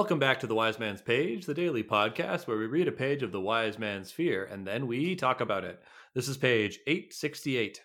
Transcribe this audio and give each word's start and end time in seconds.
Welcome 0.00 0.18
back 0.18 0.40
to 0.40 0.46
the 0.46 0.54
Wise 0.54 0.78
Man's 0.78 1.02
Page, 1.02 1.44
the 1.44 1.52
daily 1.52 1.82
podcast 1.82 2.46
where 2.46 2.56
we 2.56 2.64
read 2.64 2.88
a 2.88 2.92
page 2.92 3.22
of 3.22 3.32
the 3.32 3.40
Wise 3.40 3.78
Man's 3.78 4.10
Fear 4.10 4.46
and 4.46 4.66
then 4.66 4.86
we 4.86 5.14
talk 5.14 5.42
about 5.42 5.62
it. 5.62 5.78
This 6.14 6.26
is 6.26 6.38
page 6.38 6.78
868. 6.86 7.82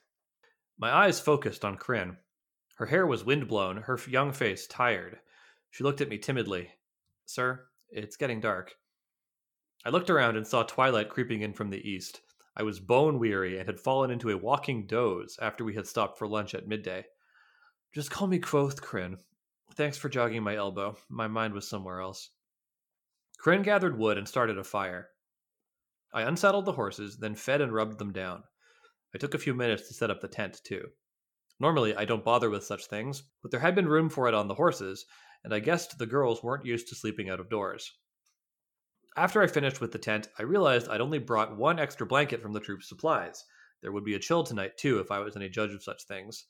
My 0.77 0.93
eyes 0.93 1.19
focused 1.19 1.65
on 1.65 1.75
Krin. 1.75 2.15
Her 2.77 2.85
hair 2.85 3.05
was 3.05 3.25
windblown, 3.25 3.81
her 3.81 3.99
young 4.07 4.31
face 4.31 4.65
tired. 4.65 5.19
She 5.71 5.83
looked 5.83 5.99
at 5.99 6.07
me 6.07 6.17
timidly. 6.17 6.69
Sir, 7.25 7.65
it's 7.89 8.15
getting 8.15 8.39
dark. 8.39 8.73
I 9.83 9.89
looked 9.89 10.09
around 10.09 10.37
and 10.37 10.47
saw 10.47 10.63
twilight 10.63 11.09
creeping 11.09 11.41
in 11.41 11.51
from 11.51 11.69
the 11.69 11.85
east. 11.85 12.21
I 12.55 12.63
was 12.63 12.79
bone 12.79 13.19
weary 13.19 13.59
and 13.59 13.67
had 13.67 13.77
fallen 13.77 14.09
into 14.09 14.29
a 14.29 14.37
walking 14.37 14.87
doze 14.87 15.37
after 15.41 15.65
we 15.65 15.75
had 15.75 15.85
stopped 15.85 16.17
for 16.17 16.29
lunch 16.29 16.55
at 16.55 16.65
midday. 16.65 17.03
Just 17.93 18.09
call 18.09 18.27
me 18.27 18.39
Kvothe, 18.39 18.79
Krin. 18.79 19.17
Thanks 19.75 19.97
for 19.97 20.07
jogging 20.07 20.41
my 20.41 20.55
elbow. 20.55 20.97
My 21.09 21.27
mind 21.27 21.53
was 21.53 21.67
somewhere 21.67 21.99
else. 21.99 22.29
Krin 23.37 23.61
gathered 23.61 23.97
wood 23.97 24.17
and 24.17 24.27
started 24.27 24.57
a 24.57 24.63
fire. 24.63 25.09
I 26.13 26.21
unsaddled 26.21 26.63
the 26.63 26.71
horses, 26.71 27.17
then 27.17 27.35
fed 27.35 27.59
and 27.59 27.73
rubbed 27.73 27.99
them 27.99 28.13
down. 28.13 28.43
I 29.13 29.17
took 29.17 29.33
a 29.33 29.39
few 29.39 29.53
minutes 29.53 29.87
to 29.87 29.93
set 29.93 30.09
up 30.09 30.21
the 30.21 30.29
tent, 30.29 30.61
too. 30.63 30.87
Normally, 31.59 31.93
I 31.93 32.05
don't 32.05 32.23
bother 32.23 32.49
with 32.49 32.63
such 32.63 32.85
things, 32.85 33.23
but 33.41 33.51
there 33.51 33.59
had 33.59 33.75
been 33.75 33.89
room 33.89 34.09
for 34.09 34.29
it 34.29 34.33
on 34.33 34.47
the 34.47 34.55
horses, 34.55 35.05
and 35.43 35.53
I 35.53 35.59
guessed 35.59 35.97
the 35.97 36.05
girls 36.05 36.41
weren't 36.41 36.65
used 36.65 36.87
to 36.87 36.95
sleeping 36.95 37.29
out 37.29 37.41
of 37.41 37.49
doors. 37.49 37.93
After 39.17 39.41
I 39.41 39.47
finished 39.47 39.81
with 39.81 39.91
the 39.91 39.99
tent, 39.99 40.29
I 40.39 40.43
realized 40.43 40.87
I'd 40.87 41.01
only 41.01 41.19
brought 41.19 41.57
one 41.57 41.79
extra 41.79 42.05
blanket 42.05 42.41
from 42.41 42.53
the 42.53 42.61
troop's 42.61 42.87
supplies. 42.87 43.43
There 43.81 43.91
would 43.91 44.05
be 44.05 44.15
a 44.15 44.19
chill 44.19 44.43
tonight, 44.45 44.77
too, 44.77 44.99
if 44.99 45.11
I 45.11 45.19
was 45.19 45.35
any 45.35 45.49
judge 45.49 45.73
of 45.73 45.83
such 45.83 46.03
things. 46.03 46.45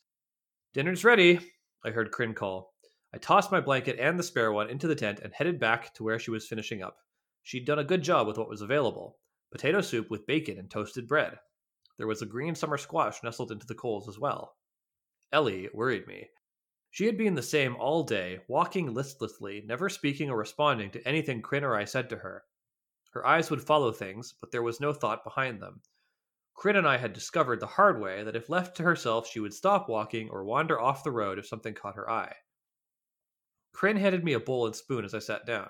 Dinner's 0.74 1.04
ready, 1.04 1.40
I 1.84 1.90
heard 1.90 2.12
Krin 2.12 2.36
call. 2.36 2.75
I 3.16 3.18
tossed 3.18 3.50
my 3.50 3.62
blanket 3.62 3.98
and 3.98 4.20
the 4.20 4.24
spare 4.24 4.52
one 4.52 4.70
into 4.70 4.90
the 4.90 4.96
tent 4.96 5.22
and 5.24 5.34
headed 5.34 5.58
back 5.58 5.94
to 5.94 6.04
where 6.04 6.20
she 6.20 6.32
was 6.32 6.46
finishing 6.46 6.84
up. 6.84 6.98
She'd 7.44 7.64
done 7.64 7.80
a 7.80 7.84
good 7.86 8.02
job 8.02 8.28
with 8.28 8.38
what 8.38 8.50
was 8.50 8.60
available 8.60 9.20
potato 9.54 9.80
soup 9.80 10.12
with 10.12 10.28
bacon 10.28 10.60
and 10.60 10.70
toasted 10.70 11.08
bread. 11.08 11.40
There 11.98 12.08
was 12.08 12.22
a 12.22 12.26
green 12.26 12.56
summer 12.56 12.78
squash 12.78 13.24
nestled 13.24 13.54
into 13.54 13.66
the 13.66 13.74
coals 13.74 14.10
as 14.10 14.20
well. 14.20 14.58
Ellie 15.32 15.70
worried 15.74 16.08
me. 16.08 16.28
She 16.92 17.06
had 17.06 17.18
been 17.18 17.36
the 17.36 17.42
same 17.42 17.78
all 17.78 18.04
day, 18.04 18.42
walking 18.50 18.94
listlessly, 18.94 19.64
never 19.66 19.88
speaking 19.88 20.30
or 20.30 20.36
responding 20.36 20.92
to 20.92 21.08
anything 21.08 21.42
Krin 21.42 21.64
or 21.64 21.74
I 21.74 21.86
said 21.86 22.10
to 22.10 22.18
her. 22.18 22.44
Her 23.12 23.26
eyes 23.26 23.50
would 23.50 23.64
follow 23.64 23.94
things, 23.94 24.34
but 24.42 24.52
there 24.52 24.62
was 24.62 24.82
no 24.82 24.92
thought 24.92 25.24
behind 25.24 25.62
them. 25.62 25.80
Krin 26.54 26.76
and 26.76 26.86
I 26.86 26.98
had 26.98 27.14
discovered 27.14 27.62
the 27.62 27.66
hard 27.66 28.02
way 28.02 28.24
that 28.24 28.36
if 28.36 28.50
left 28.50 28.76
to 28.76 28.84
herself, 28.84 29.26
she 29.26 29.40
would 29.40 29.54
stop 29.54 29.88
walking 29.88 30.30
or 30.30 30.44
wander 30.44 30.82
off 30.82 31.06
the 31.06 31.12
road 31.12 31.40
if 31.40 31.48
something 31.48 31.74
caught 31.74 31.96
her 31.96 32.10
eye. 32.10 32.36
Krin 33.76 33.98
handed 33.98 34.24
me 34.24 34.32
a 34.32 34.40
bowl 34.40 34.66
and 34.66 34.76
spoon 34.76 35.04
as 35.04 35.14
I 35.14 35.20
sat 35.20 35.46
down. 35.46 35.68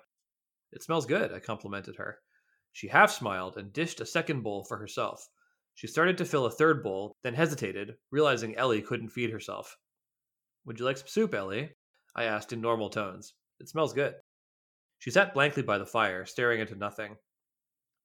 It 0.72 0.84
smells 0.84 1.08
good, 1.08 1.34
I 1.34 1.40
complimented 1.40 1.96
her. 1.96 2.20
She 2.72 2.88
half 2.88 3.10
smiled 3.10 3.58
and 3.58 3.74
dished 3.74 4.00
a 4.00 4.06
second 4.06 4.44
bowl 4.44 4.64
for 4.64 4.78
herself. 4.78 5.28
She 5.74 5.88
started 5.88 6.16
to 6.20 6.26
fill 6.26 6.46
a 6.46 6.52
third 6.52 6.84
bowl, 6.84 7.16
then 7.24 7.34
hesitated, 7.34 7.96
realizing 8.12 8.56
Ellie 8.56 8.84
couldn't 8.84 9.10
feed 9.10 9.32
herself. 9.32 9.76
Would 10.66 10.78
you 10.78 10.86
like 10.86 10.98
some 10.98 11.08
soup, 11.08 11.34
Ellie? 11.34 11.72
I 12.16 12.26
asked 12.26 12.54
in 12.54 12.62
normal 12.62 12.92
tones. 12.92 13.34
It 13.60 13.70
smells 13.70 13.94
good. 13.94 14.14
She 15.00 15.10
sat 15.10 15.34
blankly 15.34 15.64
by 15.64 15.80
the 15.80 15.86
fire, 15.88 16.26
staring 16.26 16.60
into 16.60 16.76
nothing. 16.76 17.16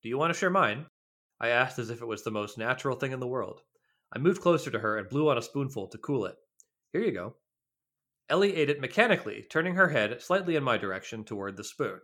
Do 0.03 0.09
you 0.09 0.17
want 0.17 0.33
to 0.33 0.39
share 0.39 0.49
mine? 0.49 0.87
I 1.39 1.49
asked 1.49 1.79
as 1.79 1.91
if 1.91 2.01
it 2.01 2.09
was 2.09 2.25
the 2.25 2.31
most 2.31 2.57
natural 2.57 2.97
thing 2.97 3.13
in 3.13 3.21
the 3.21 3.27
world. 3.27 3.61
I 4.15 4.19
moved 4.19 4.41
closer 4.41 4.71
to 4.71 4.79
her 4.79 4.97
and 4.97 5.11
blew 5.11 5.29
on 5.29 5.37
a 5.37 5.43
spoonful 5.43 5.89
to 5.89 5.99
cool 5.99 6.25
it. 6.25 6.37
Here 6.95 7.03
you 7.03 7.13
go. 7.13 7.37
Ellie 8.31 8.55
ate 8.55 8.71
it 8.71 8.81
mechanically, 8.81 9.45
turning 9.51 9.75
her 9.75 9.89
head 9.89 10.23
slightly 10.23 10.55
in 10.55 10.63
my 10.63 10.79
direction 10.79 11.25
toward 11.25 11.57
the 11.57 11.65
spoon. 11.65 12.01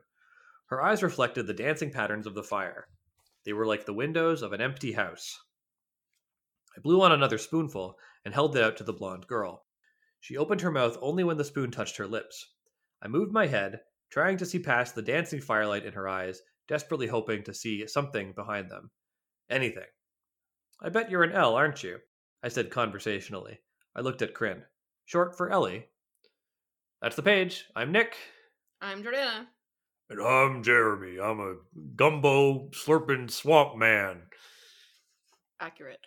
Her 0.66 0.82
eyes 0.82 1.04
reflected 1.04 1.46
the 1.46 1.54
dancing 1.54 1.92
patterns 1.92 2.26
of 2.26 2.34
the 2.34 2.42
fire. 2.42 2.88
They 3.44 3.52
were 3.52 3.64
like 3.64 3.86
the 3.86 3.94
windows 3.94 4.42
of 4.42 4.52
an 4.52 4.60
empty 4.60 4.92
house. 4.92 5.38
I 6.76 6.80
blew 6.80 7.00
on 7.00 7.12
another 7.12 7.38
spoonful 7.38 7.96
and 8.24 8.34
held 8.34 8.56
it 8.56 8.62
out 8.64 8.76
to 8.78 8.84
the 8.84 8.92
blonde 8.92 9.28
girl. 9.28 9.66
She 10.18 10.36
opened 10.36 10.62
her 10.62 10.72
mouth 10.72 10.98
only 11.00 11.22
when 11.22 11.36
the 11.36 11.44
spoon 11.44 11.70
touched 11.70 11.96
her 11.98 12.08
lips. 12.08 12.54
I 13.00 13.06
moved 13.06 13.30
my 13.32 13.46
head, 13.46 13.82
trying 14.10 14.36
to 14.38 14.46
see 14.46 14.58
past 14.58 14.96
the 14.96 15.02
dancing 15.02 15.40
firelight 15.40 15.86
in 15.86 15.92
her 15.92 16.08
eyes, 16.08 16.42
desperately 16.66 17.06
hoping 17.06 17.44
to 17.44 17.54
see 17.54 17.86
something 17.86 18.32
behind 18.32 18.68
them. 18.68 18.90
Anything. 19.48 19.86
I 20.82 20.88
bet 20.88 21.08
you're 21.08 21.22
an 21.22 21.30
L, 21.30 21.54
aren't 21.54 21.84
you? 21.84 21.98
I 22.42 22.48
said 22.48 22.70
conversationally. 22.70 23.60
I 23.94 24.00
looked 24.00 24.22
at 24.22 24.34
Krin. 24.34 24.64
Short 25.04 25.36
for 25.36 25.50
Ellie. 25.50 25.86
That's 27.02 27.16
the 27.16 27.22
page. 27.22 27.66
I'm 27.76 27.92
Nick. 27.92 28.16
I'm 28.80 29.02
Jordana. 29.02 29.46
And 30.08 30.20
I'm 30.20 30.62
Jeremy. 30.62 31.18
I'm 31.20 31.40
a 31.40 31.56
gumbo 31.94 32.68
slurping 32.70 33.30
swamp 33.30 33.76
man. 33.76 34.22
Accurate. 35.60 36.00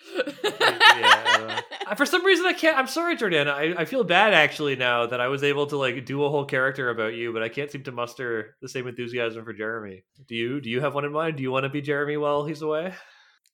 yeah, 0.44 1.62
uh, 1.88 1.96
for 1.96 2.06
some 2.06 2.24
reason 2.24 2.46
I 2.46 2.54
can't. 2.54 2.78
I'm 2.78 2.88
sorry, 2.88 3.18
Jordana. 3.18 3.52
I, 3.52 3.82
I 3.82 3.86
feel 3.86 4.04
bad 4.04 4.34
actually 4.34 4.76
now 4.76 5.08
that 5.08 5.20
I 5.20 5.28
was 5.28 5.44
able 5.44 5.66
to 5.68 5.78
like 5.78 6.06
do 6.06 6.24
a 6.24 6.30
whole 6.30 6.46
character 6.46 6.90
about 6.90 7.16
you, 7.16 7.34
but 7.34 7.42
I 7.42 7.50
can't 7.50 7.72
seem 7.72 7.84
to 7.84 7.92
muster 7.92 8.56
the 8.62 8.70
same 8.70 8.88
enthusiasm 8.88 9.44
for 9.44 9.54
Jeremy. 9.54 10.04
Do 10.28 10.36
you? 10.36 10.62
Do 10.62 10.70
you 10.70 10.82
have 10.82 10.94
one 10.94 11.06
in 11.06 11.12
mind? 11.12 11.38
Do 11.38 11.44
you 11.44 11.52
want 11.52 11.64
to 11.64 11.70
be 11.70 11.82
Jeremy 11.82 12.18
while 12.18 12.46
he's 12.46 12.62
away? 12.62 12.94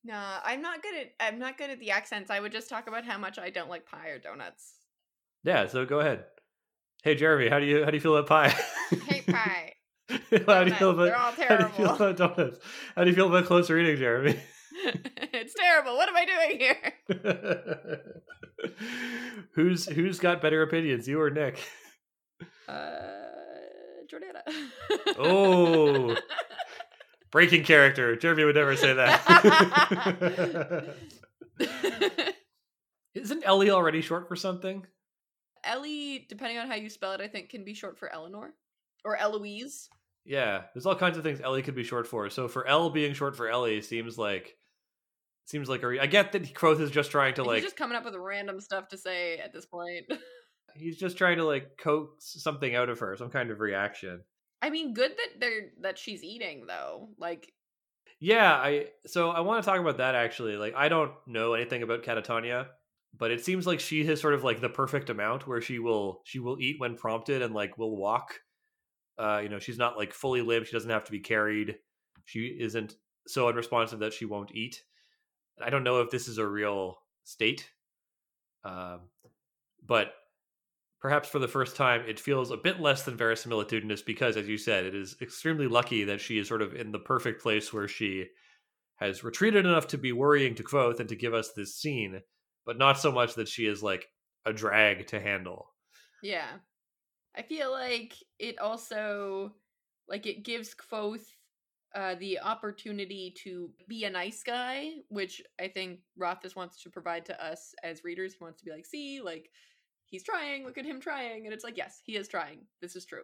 Nah, 0.04 0.40
I'm 0.44 0.62
not 0.62 0.84
good 0.84 0.96
at. 0.96 1.12
I'm 1.20 1.40
not 1.40 1.58
good 1.58 1.70
at 1.70 1.80
the 1.80 1.92
accents. 1.92 2.30
I 2.30 2.40
would 2.40 2.52
just 2.52 2.70
talk 2.70 2.88
about 2.88 3.06
how 3.06 3.18
much 3.18 3.40
I 3.40 3.50
don't 3.50 3.70
like 3.70 3.86
pie 3.86 4.10
or 4.10 4.20
donuts. 4.20 4.76
Yeah. 5.44 5.68
So 5.68 5.86
go 5.86 6.02
ahead. 6.02 6.26
Hey, 7.06 7.14
Jeremy. 7.14 7.50
How 7.50 7.60
do 7.60 7.68
you 7.68 7.84
how 7.84 7.92
do 7.92 7.98
you 7.98 8.02
feel 8.02 8.18
about 8.18 8.28
pie? 8.28 8.50
Hate 9.06 9.28
pie. 9.28 9.74
how 10.48 10.64
do 10.64 10.72
you 10.72 10.76
feel 10.76 10.90
about? 10.90 11.04
They're 11.06 11.16
all 11.16 11.32
How 11.34 11.56
do 11.58 11.64
you 11.64 11.70
feel 11.70 11.96
terrible. 11.96 11.96
about 11.96 12.18
donuts? 12.18 12.58
How 12.96 13.04
do 13.04 13.10
you 13.12 13.16
feel 13.16 13.28
about 13.28 13.46
close 13.46 13.70
reading, 13.70 13.96
Jeremy? 13.98 14.40
it's 15.32 15.54
terrible. 15.54 15.98
What 15.98 16.10
am 16.10 16.16
I 16.16 16.26
doing 16.26 16.60
here? 16.60 16.94
who's 19.54 19.86
who's 19.86 20.18
got 20.18 20.42
better 20.42 20.64
opinions, 20.64 21.08
you 21.08 21.22
or 21.22 21.30
Nick? 21.30 21.60
Uh, 22.68 22.82
Jordana. 24.12 24.42
Oh. 25.20 26.18
Breaking 27.32 27.64
character. 27.64 28.16
Jeremy 28.16 28.46
would 28.46 28.56
never 28.56 28.76
say 28.76 28.94
that. 28.94 29.22
Isn't 33.14 33.44
Ellie 33.46 33.70
already 33.70 34.02
short 34.02 34.28
for 34.28 34.36
something? 34.36 34.88
Ellie, 35.66 36.26
depending 36.30 36.58
on 36.58 36.68
how 36.68 36.76
you 36.76 36.90
spell 36.90 37.14
it, 37.14 37.22
I 37.22 37.28
think 37.28 37.50
can 37.50 37.64
be 37.64 37.74
short 37.74 37.98
for 37.98 38.12
Eleanor 38.12 38.54
or 39.04 39.18
Eloise. 39.18 39.90
Yeah, 40.26 40.64
there's 40.74 40.86
all 40.86 40.96
kinds 40.96 41.18
of 41.18 41.24
things 41.24 41.40
Ellie 41.42 41.62
could 41.62 41.76
be 41.76 41.84
short 41.84 42.08
for. 42.08 42.30
So 42.30 42.48
for 42.48 42.68
L 42.68 42.90
being 42.90 43.14
short 43.14 43.36
for 43.36 43.48
Ellie 43.48 43.82
seems 43.82 44.18
like 44.18 44.58
seems 45.46 45.70
like 45.70 45.84
a 45.84 45.88
re- 45.88 46.00
I 46.00 46.08
get 46.08 46.32
that 46.32 46.54
Kvothe 46.54 46.82
is 46.82 46.92
just 46.92 47.12
trying 47.12 47.36
to 47.36 47.44
like 47.44 47.58
He's 47.58 47.66
just 47.66 47.78
coming 47.78 47.96
up 47.96 48.06
with 48.06 48.16
random 48.16 48.60
stuff 48.60 48.88
to 48.90 48.98
say 48.98 49.38
at 49.38 49.54
this 49.54 49.66
point. 49.66 50.06
he's 50.76 50.98
just 50.98 51.18
trying 51.18 51.38
to 51.38 51.46
like 51.46 51.78
coax 51.78 52.36
something 52.42 52.76
out 52.76 52.90
of 52.90 53.00
her, 53.00 53.16
some 53.16 53.30
kind 53.30 53.52
of 53.52 53.60
reaction. 53.60 54.22
I 54.62 54.70
mean, 54.70 54.94
good 54.94 55.12
that 55.12 55.40
they're 55.40 55.70
that 55.82 55.98
she's 55.98 56.24
eating 56.24 56.66
though. 56.68 57.10
Like, 57.20 57.54
Yeah, 58.20 58.52
I 58.52 58.88
so 59.06 59.30
I 59.30 59.42
want 59.42 59.64
to 59.64 59.70
talk 59.70 59.80
about 59.80 59.98
that 59.98 60.16
actually. 60.16 60.58
Like 60.58 60.74
I 60.76 60.90
don't 60.90 61.12
know 61.28 61.54
anything 61.54 61.84
about 61.84 62.04
catatonia, 62.04 62.68
but 63.18 63.32
it 63.32 63.44
seems 63.44 63.68
like 63.68 63.80
she 63.80 64.06
has 64.06 64.20
sort 64.20 64.34
of 64.34 64.44
like 64.44 64.62
the 64.62 64.70
perfect 64.70 65.10
amount 65.10 65.48
where 65.48 65.62
she 65.62 65.80
will 65.80 66.22
she 66.26 66.40
will 66.40 66.58
eat 66.60 66.80
when 66.80 66.96
prompted 66.96 67.42
and 67.42 67.54
like 67.54 67.78
will 67.78 67.96
walk. 67.96 68.40
Uh, 69.18 69.40
you 69.42 69.50
know, 69.50 69.60
she's 69.60 69.78
not 69.78 69.98
like 69.98 70.14
fully 70.14 70.42
limp. 70.42 70.66
She 70.66 70.74
doesn't 70.74 70.90
have 70.90 71.06
to 71.06 71.12
be 71.12 71.20
carried. 71.20 71.78
She 72.26 72.48
isn't 72.60 72.96
so 73.28 73.48
unresponsive 73.48 74.00
that 74.00 74.14
she 74.14 74.26
won't 74.26 74.54
eat. 74.54 74.84
I 75.62 75.70
don't 75.70 75.84
know 75.84 76.02
if 76.02 76.10
this 76.10 76.28
is 76.28 76.38
a 76.38 76.46
real 76.46 76.98
state, 77.24 77.70
um, 78.66 79.02
but 79.86 80.14
perhaps 81.00 81.30
for 81.30 81.40
the 81.40 81.48
first 81.48 81.76
time, 81.76 82.02
it 82.08 82.20
feels 82.20 82.52
a 82.52 82.58
bit 82.58 82.82
less 82.82 83.04
than 83.04 83.18
verisimilitudinous 83.18 84.06
because, 84.06 84.36
as 84.36 84.50
you 84.50 84.58
said, 84.58 84.86
it 84.86 84.96
is 84.96 85.16
extremely 85.22 85.68
lucky 85.68 86.04
that 86.04 86.20
she 86.20 86.40
is 86.40 86.48
sort 86.48 86.62
of 86.62 86.74
in 86.74 86.92
the 86.92 87.00
perfect 87.00 87.42
place 87.42 87.72
where 87.72 87.88
she 87.88 88.26
has 88.96 89.24
retreated 89.24 89.66
enough 89.66 89.88
to 89.88 89.98
be 89.98 90.12
worrying 90.12 90.56
to 90.56 90.64
Kvothe 90.64 91.00
and 91.00 91.10
to 91.10 91.16
give 91.16 91.34
us 91.34 91.52
this 91.54 91.76
scene, 91.76 92.22
but 92.66 92.78
not 92.78 93.00
so 93.00 93.12
much 93.12 93.36
that 93.36 93.48
she 93.48 93.66
is 93.66 93.84
like 93.84 94.10
a 94.46 94.54
drag 94.54 95.08
to 95.08 95.20
handle. 95.20 95.68
yeah. 96.22 96.48
I 97.38 97.42
feel 97.42 97.70
like 97.70 98.14
it 98.40 98.60
also 98.60 99.54
like 100.08 100.26
it 100.26 100.46
gives 100.46 100.74
Kvothe 100.74 101.26
uh, 101.94 102.16
the 102.16 102.40
opportunity 102.40 103.34
to 103.44 103.72
be 103.88 104.06
a 104.06 104.10
nice 104.10 104.42
guy, 104.44 104.92
which 105.10 105.42
I 105.60 105.68
think 105.68 106.00
Rothfuss 106.18 106.56
wants 106.56 106.82
to 106.84 106.90
provide 106.90 107.26
to 107.26 107.46
us 107.46 107.74
as 107.84 108.04
readers. 108.04 108.34
He 108.34 108.44
wants 108.44 108.60
to 108.60 108.66
be 108.66 108.72
like, 108.72 108.86
see, 108.86 109.22
like 109.22 109.50
he's 110.06 110.24
trying. 110.24 110.66
Look 110.66 110.78
at 110.78 110.86
him 110.86 111.00
trying, 111.02 111.46
and 111.46 111.54
it's 111.54 111.64
like, 111.64 111.78
yes, 111.78 112.02
he 112.06 112.16
is 112.16 112.28
trying. 112.28 112.60
This 112.82 112.96
is 112.96 113.06
true. 113.06 113.24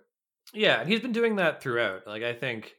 Yeah, 0.54 0.82
and 0.82 0.90
he's 0.90 1.02
been 1.02 1.12
doing 1.14 1.38
that 1.38 1.62
throughout. 1.62 2.06
Like 2.08 2.24
I 2.24 2.34
think 2.34 2.76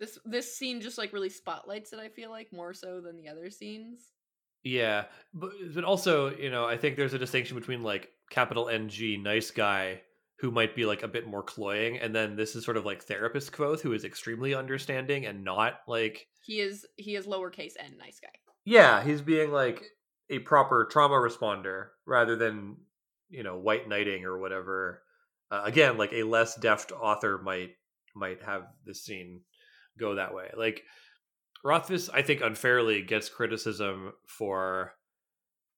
This 0.00 0.18
this 0.24 0.56
scene 0.56 0.80
just 0.80 0.98
like 0.98 1.12
really 1.12 1.30
spotlights 1.30 1.92
it. 1.92 1.98
I 1.98 2.08
feel 2.08 2.30
like 2.30 2.52
more 2.52 2.74
so 2.74 3.00
than 3.00 3.16
the 3.16 3.28
other 3.28 3.50
scenes. 3.50 4.12
Yeah, 4.64 5.04
but 5.34 5.50
but 5.74 5.84
also, 5.84 6.34
you 6.34 6.50
know, 6.50 6.64
I 6.64 6.76
think 6.78 6.96
there's 6.96 7.14
a 7.14 7.18
distinction 7.18 7.56
between 7.58 7.82
like 7.82 8.08
capital 8.30 8.68
NG 8.68 9.22
nice 9.22 9.50
guy 9.50 10.00
who 10.38 10.50
might 10.50 10.74
be 10.74 10.84
like 10.86 11.02
a 11.02 11.08
bit 11.08 11.26
more 11.26 11.42
cloying, 11.42 11.98
and 11.98 12.14
then 12.14 12.34
this 12.34 12.56
is 12.56 12.64
sort 12.64 12.76
of 12.76 12.84
like 12.86 13.02
therapist 13.02 13.52
Kvothe, 13.52 13.80
who 13.80 13.92
is 13.92 14.04
extremely 14.04 14.54
understanding 14.54 15.26
and 15.26 15.44
not 15.44 15.80
like 15.86 16.26
He 16.42 16.60
is 16.60 16.86
he 16.96 17.14
is 17.14 17.26
lowercase 17.26 17.74
n 17.78 17.96
nice 17.98 18.20
guy. 18.20 18.32
yeah, 18.64 19.04
he's 19.04 19.20
being 19.20 19.52
like 19.52 19.82
a 20.30 20.38
proper 20.40 20.88
trauma 20.90 21.16
responder 21.16 21.88
rather 22.06 22.34
than 22.34 22.76
you 23.28 23.42
know 23.42 23.58
white 23.58 23.88
knighting 23.88 24.24
or 24.24 24.38
whatever. 24.38 25.02
Uh, 25.50 25.62
again, 25.64 25.98
like 25.98 26.12
a 26.14 26.22
less 26.22 26.56
deft 26.56 26.90
author 26.90 27.38
might 27.42 27.72
might 28.14 28.42
have 28.42 28.62
this 28.86 29.04
scene 29.04 29.42
go 29.98 30.14
that 30.14 30.34
way. 30.34 30.50
Like 30.56 30.82
Rothfuss, 31.64 32.10
I 32.10 32.22
think 32.22 32.42
unfairly 32.42 33.02
gets 33.02 33.28
criticism 33.28 34.12
for 34.26 34.92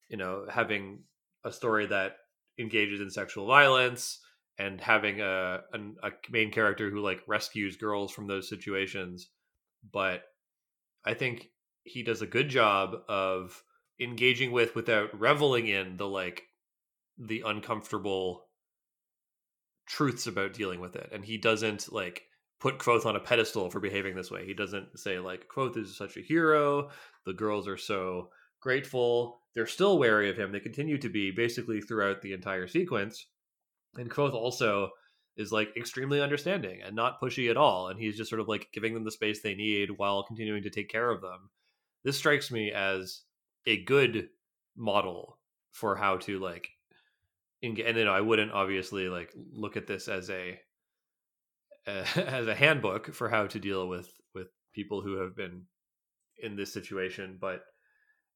you 0.08 0.16
know 0.16 0.46
having 0.50 1.00
a 1.44 1.52
story 1.52 1.86
that 1.86 2.16
engages 2.58 3.00
in 3.00 3.10
sexual 3.10 3.46
violence 3.46 4.20
and 4.58 4.80
having 4.80 5.20
a, 5.20 5.60
an, 5.72 5.96
a 6.02 6.10
main 6.30 6.50
character 6.50 6.90
who 6.90 7.00
like 7.00 7.22
rescues 7.26 7.76
girls 7.76 8.10
from 8.10 8.26
those 8.26 8.48
situations. 8.48 9.28
But 9.92 10.24
i 11.04 11.14
think 11.14 11.50
he 11.84 12.02
does 12.02 12.20
a 12.20 12.26
good 12.26 12.48
job 12.48 12.96
of 13.08 13.62
engaging 14.00 14.50
with 14.50 14.74
without 14.74 15.18
reveling 15.18 15.68
in 15.68 15.96
the 15.96 16.08
like 16.08 16.42
the 17.18 17.42
uncomfortable 17.46 18.46
truths 19.86 20.26
about 20.26 20.52
dealing 20.52 20.80
with 20.80 20.96
it. 20.96 21.08
And 21.12 21.24
he 21.24 21.38
doesn't 21.38 21.92
like 21.92 22.24
put 22.60 22.78
Kvothe 22.78 23.06
on 23.06 23.16
a 23.16 23.20
pedestal 23.20 23.70
for 23.70 23.80
behaving 23.80 24.14
this 24.14 24.30
way. 24.30 24.46
He 24.46 24.54
doesn't 24.54 24.98
say 24.98 25.18
like 25.18 25.48
Kvothe 25.48 25.76
is 25.76 25.96
such 25.96 26.16
a 26.16 26.22
hero. 26.22 26.90
The 27.24 27.32
girls 27.32 27.68
are 27.68 27.76
so 27.76 28.30
grateful. 28.60 29.40
They're 29.54 29.66
still 29.66 29.98
wary 29.98 30.30
of 30.30 30.36
him. 30.36 30.52
They 30.52 30.60
continue 30.60 30.98
to 30.98 31.08
be 31.08 31.30
basically 31.30 31.80
throughout 31.80 32.22
the 32.22 32.32
entire 32.32 32.66
sequence. 32.66 33.26
And 33.96 34.10
Kvothe 34.10 34.34
also 34.34 34.90
is 35.36 35.52
like 35.52 35.76
extremely 35.76 36.20
understanding 36.20 36.80
and 36.82 36.96
not 36.96 37.20
pushy 37.20 37.50
at 37.50 37.56
all. 37.56 37.88
And 37.88 38.00
he's 38.00 38.16
just 38.16 38.30
sort 38.30 38.40
of 38.40 38.48
like 38.48 38.68
giving 38.72 38.94
them 38.94 39.04
the 39.04 39.10
space 39.10 39.42
they 39.42 39.54
need 39.54 39.90
while 39.90 40.24
continuing 40.24 40.62
to 40.62 40.70
take 40.70 40.88
care 40.88 41.10
of 41.10 41.20
them. 41.20 41.50
This 42.04 42.16
strikes 42.16 42.50
me 42.50 42.72
as 42.72 43.22
a 43.66 43.82
good 43.84 44.28
model 44.76 45.38
for 45.72 45.96
how 45.96 46.16
to 46.16 46.38
like 46.38 46.68
and 47.62 47.76
you 47.76 48.04
know, 48.04 48.12
I 48.12 48.20
wouldn't 48.20 48.52
obviously 48.52 49.08
like 49.08 49.32
look 49.52 49.76
at 49.76 49.86
this 49.86 50.08
as 50.08 50.30
a 50.30 50.58
as 52.16 52.46
a 52.46 52.54
handbook 52.54 53.14
for 53.14 53.28
how 53.28 53.46
to 53.46 53.58
deal 53.58 53.88
with 53.88 54.08
with 54.34 54.48
people 54.74 55.02
who 55.02 55.20
have 55.20 55.36
been 55.36 55.62
in 56.42 56.56
this 56.56 56.72
situation 56.72 57.38
but 57.40 57.62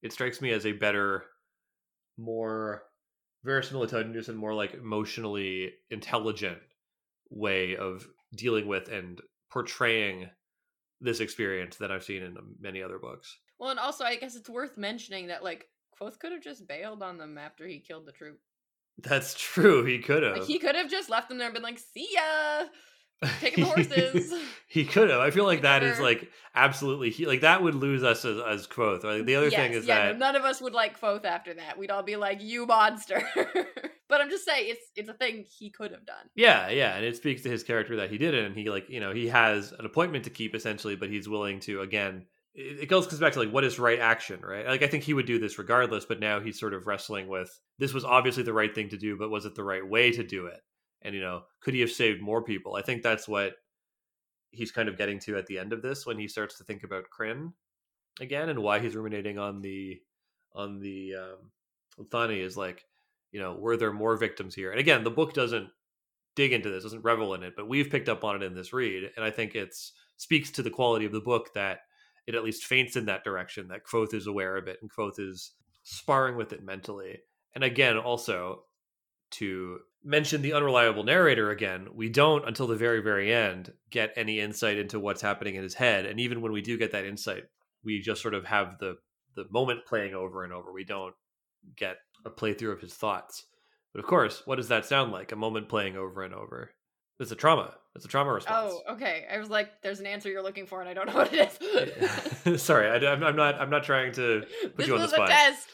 it 0.03 0.13
strikes 0.13 0.41
me 0.41 0.51
as 0.51 0.65
a 0.65 0.73
better 0.73 1.25
more 2.17 2.83
verisimilitude 3.45 4.29
and 4.29 4.39
more 4.39 4.55
like 4.55 4.75
emotionally 4.75 5.73
intelligent 5.91 6.59
way 7.31 7.77
of 7.77 8.07
dealing 8.35 8.67
with 8.67 8.89
and 8.89 9.21
portraying 9.51 10.29
this 11.01 11.21
experience 11.21 11.77
that 11.77 11.91
I've 11.91 12.05
seen 12.05 12.23
in 12.23 12.37
many 12.61 12.83
other 12.83 12.99
books. 12.99 13.39
Well, 13.59 13.71
and 13.71 13.79
also 13.79 14.05
I 14.05 14.17
guess 14.17 14.37
it's 14.37 14.49
worth 14.49 14.77
mentioning 14.77 15.29
that 15.29 15.43
like 15.43 15.67
Kvothe 16.01 16.19
could 16.19 16.33
have 16.33 16.43
just 16.43 16.67
bailed 16.67 17.03
on 17.03 17.19
them 17.19 17.39
after 17.39 17.67
he 17.67 17.81
killed 17.81 18.07
the 18.07 18.13
troop. 18.13 18.39
That's 18.99 19.35
true. 19.35 19.85
He 19.85 19.99
could 19.99 20.23
have. 20.23 20.39
Like, 20.39 20.47
he 20.47 20.59
could 20.59 20.75
have 20.75 20.91
just 20.91 21.09
left 21.09 21.29
them 21.29 21.39
there 21.39 21.47
and 21.47 21.55
been 21.55 21.63
like, 21.63 21.79
"See 21.79 22.09
ya." 22.13 22.67
Taking 23.41 23.65
the 23.65 23.71
horses. 23.71 24.33
he 24.67 24.85
could 24.85 25.11
have. 25.11 25.21
I 25.21 25.31
feel 25.31 25.45
like 25.45 25.63
that 25.63 25.83
is 25.83 26.01
like 26.01 26.31
absolutely 26.55 27.11
he 27.11 27.27
like 27.27 27.43
that 27.43 27.63
would 27.63 27.75
lose 27.75 28.03
us 28.03 28.25
as 28.25 28.39
as 28.39 28.67
Kvothe. 28.67 29.05
Like, 29.05 29.27
the 29.27 29.37
other 29.37 29.49
yes, 29.49 29.55
thing 29.55 29.73
is 29.73 29.87
yeah, 29.87 30.07
that 30.07 30.19
no, 30.19 30.27
none 30.27 30.37
of 30.37 30.45
us 30.45 30.61
would 30.61 30.73
like 30.73 30.99
Kvothe 30.99 31.27
after 31.27 31.53
that. 31.55 31.77
We'd 31.77 31.91
all 31.91 32.03
be 32.03 32.17
like, 32.17 32.41
"You 32.41 32.67
monster." 32.67 33.23
but 34.09 34.21
I'm 34.21 34.31
just 34.31 34.47
saying, 34.47 34.67
it's 34.69 34.87
it's 34.97 35.09
a 35.09 35.15
thing 35.15 35.45
he 35.59 35.71
could 35.71 35.91
have 35.91 36.07
done. 36.07 36.31
Yeah, 36.35 36.71
yeah, 36.71 36.97
and 36.97 37.05
it 37.05 37.17
speaks 37.17 37.43
to 37.43 37.51
his 37.51 37.63
character 37.63 37.97
that 37.97 38.11
he 38.11 38.17
did 38.17 38.33
it, 38.33 38.47
and 38.47 38.57
he 38.57 38.71
like 38.71 38.89
you 38.89 39.01
know 39.01 39.13
he 39.13 39.29
has 39.29 39.73
an 39.73 39.85
appointment 39.85 40.25
to 40.25 40.31
keep 40.31 40.55
essentially, 40.55 40.97
but 40.97 41.11
he's 41.11 41.29
willing 41.29 41.61
to 41.61 41.83
again. 41.83 42.25
It, 42.55 42.81
it 42.81 42.87
goes 42.87 43.07
comes 43.07 43.21
back 43.21 43.35
to 43.35 43.41
like 43.41 43.53
what 43.53 43.65
is 43.65 43.79
right 43.79 44.01
action, 44.01 44.41
right? 44.43 44.67
Like 44.67 44.83
I 44.83 44.87
think 44.87 45.05
he 45.05 45.15
would 45.15 45.27
do 45.27 45.39
this 45.39 45.59
regardless, 45.59 46.07
but 46.07 46.21
now 46.21 46.41
he's 46.41 46.59
sort 46.59 46.75
of 46.75 46.87
wrestling 46.87 47.29
with 47.29 47.51
this 47.79 47.93
was 47.93 48.05
obviously 48.05 48.45
the 48.45 48.53
right 48.53 48.75
thing 48.75 48.89
to 48.89 48.97
do, 48.97 49.17
but 49.17 49.31
was 49.31 49.45
it 49.45 49.55
the 49.55 49.65
right 49.65 49.87
way 49.87 50.11
to 50.11 50.25
do 50.25 50.47
it? 50.47 50.61
And 51.03 51.15
you 51.15 51.21
know, 51.21 51.43
could 51.61 51.75
he 51.75 51.81
have 51.81 51.91
saved 51.91 52.21
more 52.21 52.43
people? 52.43 52.75
I 52.77 52.83
think 52.83 53.03
that's 53.03 53.27
what 53.27 53.55
he's 54.51 54.73
kind 54.73 54.89
of 54.89 54.99
getting 54.99 55.19
to 55.21 55.37
at 55.37 55.47
the 55.47 55.59
end 55.59 55.73
of 55.73 55.83
this 55.83 56.05
when 56.05 56.19
he 56.19 56.29
starts 56.29 56.59
to 56.59 56.65
think 56.65 56.83
about 56.83 57.09
Krin 57.11 57.53
again 58.21 58.49
and 58.49 58.59
why 58.59 58.81
he's 58.81 58.97
ruminating 58.97 59.39
on 59.39 59.61
the 59.61 60.01
on 60.55 60.81
the 60.81 61.15
um 61.15 62.07
Thani 62.11 62.41
is 62.41 62.57
like, 62.57 62.85
you 63.33 63.41
know, 63.41 63.55
were 63.55 63.77
there 63.77 63.93
more 63.93 64.17
victims 64.17 64.55
here? 64.55 64.71
And 64.71 64.81
again, 64.81 65.05
the 65.05 65.11
book 65.11 65.35
doesn't 65.35 65.69
dig 66.35 66.53
into 66.53 66.71
this, 66.71 66.83
doesn't 66.83 67.05
revel 67.05 67.35
in 67.35 67.43
it, 67.43 67.55
but 67.57 67.69
we've 67.69 67.91
picked 67.91 68.09
up 68.09 68.25
on 68.25 68.37
it 68.37 68.43
in 68.43 68.55
this 68.55 68.73
read, 68.73 69.11
and 69.17 69.25
I 69.25 69.31
think 69.31 69.55
it's 69.55 69.93
speaks 70.17 70.51
to 70.51 70.63
the 70.63 70.71
quality 70.71 71.07
of 71.07 71.13
the 71.13 71.21
book 71.21 71.53
that 71.55 71.81
it 72.27 72.35
at 72.35 72.45
least 72.45 72.65
faints 72.65 72.97
in 72.97 73.07
that 73.07 73.25
direction, 73.25 73.69
that 73.69 73.85
Kvothe 73.85 74.15
is 74.15 74.27
aware 74.27 74.57
of 74.57 74.69
it 74.69 74.79
and 74.83 74.91
Kvothe 74.91 75.19
is 75.19 75.53
sparring 75.83 76.37
with 76.37 76.53
it 76.53 76.63
mentally. 76.63 77.19
And 77.55 77.65
again, 77.65 77.97
also 77.97 78.65
to 79.33 79.79
mention 80.03 80.43
the 80.43 80.53
unreliable 80.53 81.05
narrator 81.05 81.51
again, 81.51 81.89
we 81.95 82.09
don't 82.09 82.47
until 82.47 82.67
the 82.67 82.77
very, 82.77 83.01
very 83.01 83.33
end 83.33 83.73
get 83.91 84.13
any 84.17 84.41
insight 84.41 84.79
into 84.79 84.99
what's 84.99 85.23
happening 85.23 85.55
in 85.55 85.63
his 85.63 85.75
head. 85.75 86.07
And 86.07 86.19
even 86.21 86.41
when 86.41 86.53
we 86.53 86.63
do 86.63 86.79
get 86.79 86.93
that 86.93 87.05
insight, 87.05 87.45
we 87.85 88.01
just 88.01 88.23
sort 88.23 88.35
of 88.35 88.45
have 88.47 88.79
the 88.79 88.97
the 89.37 89.45
moment 89.51 89.87
playing 89.87 90.15
over 90.15 90.43
and 90.43 90.53
over. 90.53 90.73
We 90.73 90.85
don't 90.85 91.15
get 91.77 91.99
a 92.25 92.31
playthrough 92.31 92.73
of 92.73 92.81
his 92.81 92.95
thoughts. 92.95 93.45
But 93.93 94.01
of 94.01 94.07
course, 94.07 94.43
what 94.45 94.57
does 94.57 94.69
that 94.69 94.87
sound 94.87 95.13
like? 95.13 95.33
A 95.33 95.37
moment 95.37 95.69
playing 95.69 95.97
over 95.97 96.23
and 96.23 96.35
over. 96.35 96.73
It's 97.21 97.31
a 97.31 97.37
trauma. 97.37 97.75
It's 97.95 98.05
a 98.07 98.09
trauma 98.09 98.33
response. 98.33 98.73
Oh, 98.73 98.95
okay. 98.95 99.27
I 99.31 99.39
was 99.39 99.51
like, 99.51 99.83
"There's 99.83 100.01
an 100.01 100.07
answer 100.07 100.31
you're 100.31 100.43
looking 100.43 100.67
for, 100.67 100.81
and 100.81 100.89
I 100.89 100.95
don't 100.95 101.07
know 101.09 101.17
what 101.17 101.31
it 101.33 101.53
is." 102.47 102.63
Sorry, 102.63 102.89
I, 102.89 103.13
am 103.13 103.37
not. 103.37 103.61
I'm 103.61 103.69
not 103.69 103.85
trying 103.85 104.13
to 104.13 104.43
put 104.63 104.77
this 104.79 104.87
you 104.87 104.95
on 104.95 105.03
the 105.03 105.09
spot. 105.09 105.29
test. 105.29 105.69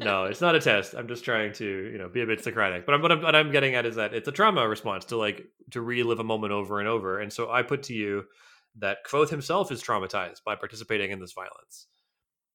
no, 0.00 0.24
it's 0.24 0.40
not 0.40 0.56
a 0.56 0.60
test. 0.60 0.94
I'm 0.94 1.06
just 1.06 1.24
trying 1.24 1.52
to, 1.54 1.64
you 1.64 1.98
know, 1.98 2.08
be 2.08 2.22
a 2.22 2.26
bit 2.26 2.42
Socratic. 2.42 2.84
But 2.84 2.96
I'm, 2.96 3.02
what, 3.02 3.12
I'm, 3.12 3.22
what 3.22 3.36
I'm 3.36 3.52
getting 3.52 3.76
at 3.76 3.86
is 3.86 3.94
that 3.94 4.12
it's 4.12 4.26
a 4.26 4.32
trauma 4.32 4.66
response 4.66 5.04
to 5.06 5.16
like 5.16 5.46
to 5.70 5.80
relive 5.80 6.18
a 6.18 6.24
moment 6.24 6.52
over 6.52 6.80
and 6.80 6.88
over. 6.88 7.20
And 7.20 7.32
so 7.32 7.48
I 7.48 7.62
put 7.62 7.84
to 7.84 7.94
you 7.94 8.24
that 8.78 8.98
Kvothe 9.06 9.30
himself 9.30 9.70
is 9.70 9.82
traumatized 9.82 10.42
by 10.44 10.56
participating 10.56 11.12
in 11.12 11.20
this 11.20 11.32
violence, 11.32 11.86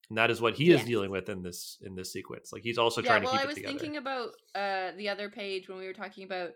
and 0.09 0.17
that 0.17 0.29
is 0.29 0.41
what 0.41 0.55
he 0.55 0.65
yes. 0.65 0.81
is 0.81 0.85
dealing 0.85 1.11
with 1.11 1.29
in 1.29 1.43
this 1.43 1.77
in 1.81 1.95
this 1.95 2.11
sequence. 2.11 2.51
Like 2.51 2.63
he's 2.63 2.77
also 2.77 3.01
yeah, 3.01 3.09
trying 3.09 3.23
well, 3.23 3.31
to 3.33 3.37
keep 3.37 3.45
I 3.45 3.47
was 3.47 3.57
thinking 3.57 3.95
about 3.95 4.31
uh 4.53 4.91
the 4.97 5.07
other 5.07 5.29
page 5.29 5.69
when 5.69 5.77
we 5.77 5.85
were 5.85 5.93
talking 5.93 6.25
about 6.25 6.51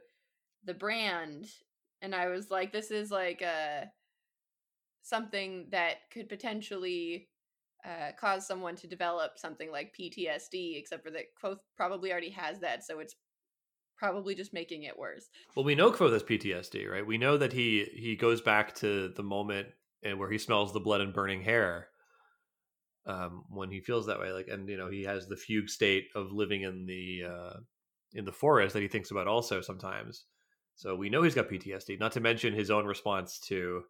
the 0.66 0.74
brand 0.74 1.48
and 2.02 2.14
I 2.14 2.28
was 2.28 2.52
like, 2.52 2.72
this 2.72 2.92
is 2.92 3.12
like 3.12 3.42
a 3.42 3.90
something 5.02 5.68
that 5.72 5.96
could 6.12 6.30
potentially 6.30 7.30
uh, 7.86 8.12
cause 8.20 8.48
someone 8.48 8.76
to 8.76 8.88
develop 8.88 9.38
something 9.38 9.72
like 9.72 9.96
PTSD, 10.00 10.78
except 10.78 11.04
for 11.04 11.12
that 11.12 11.26
Kvothe 11.42 11.60
probably 11.78 12.12
already 12.12 12.32
has 12.32 12.60
that, 12.60 12.84
so 12.84 13.00
it's 13.00 13.16
probably 13.98 14.36
just 14.36 14.54
making 14.54 14.84
it 14.84 14.98
worse. 14.98 15.30
Well, 15.56 15.66
we 15.66 15.76
know 15.76 15.92
Kvothe 15.92 16.14
has 16.14 16.24
PTSD, 16.24 16.90
right? 16.90 17.06
We 17.06 17.18
know 17.18 17.38
that 17.38 17.54
he 17.54 17.86
he 17.96 18.16
goes 18.16 18.42
back 18.42 18.76
to 18.76 19.10
the 19.10 19.24
moment 19.24 19.68
and 20.04 20.20
where 20.20 20.30
he 20.30 20.38
smells 20.38 20.74
the 20.74 20.80
blood 20.80 21.02
and 21.02 21.14
burning 21.14 21.42
hair 21.42 21.88
um, 23.06 23.46
when 23.50 23.70
he 23.70 23.80
feels 23.80 24.08
that 24.08 24.20
way, 24.20 24.32
like, 24.32 24.48
and 24.48 24.68
you 24.68 24.78
know, 24.78 24.90
he 24.90 25.04
has 25.04 25.28
the 25.28 25.38
fugue 25.38 25.70
state 25.70 26.06
of 26.16 26.32
living 26.32 26.64
in 26.64 26.86
the 26.86 27.24
uh, 27.28 27.60
in 28.14 28.26
the 28.26 28.32
forest 28.32 28.74
that 28.74 28.82
he 28.82 28.88
thinks 28.88 29.12
about 29.12 29.28
also 29.28 29.62
sometimes. 29.62 30.26
So 30.76 30.96
we 30.96 31.10
know 31.10 31.24
he's 31.24 31.36
got 31.36 31.50
PTSD, 31.50 32.00
not 32.00 32.12
to 32.14 32.20
mention 32.20 32.54
his 32.54 32.70
own 32.70 32.86
response 32.86 33.40
to 33.48 33.84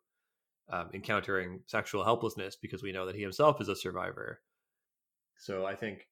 um, 0.70 0.90
encountering 0.94 1.62
sexual 1.66 2.04
helplessness, 2.04 2.56
because 2.56 2.84
we 2.84 2.92
know 2.92 3.08
that 3.08 3.16
he 3.16 3.22
himself 3.22 3.60
is 3.60 3.70
a 3.70 3.76
survivor. 3.76 4.40
So 5.38 5.66
I 5.66 5.76
think 5.76 6.08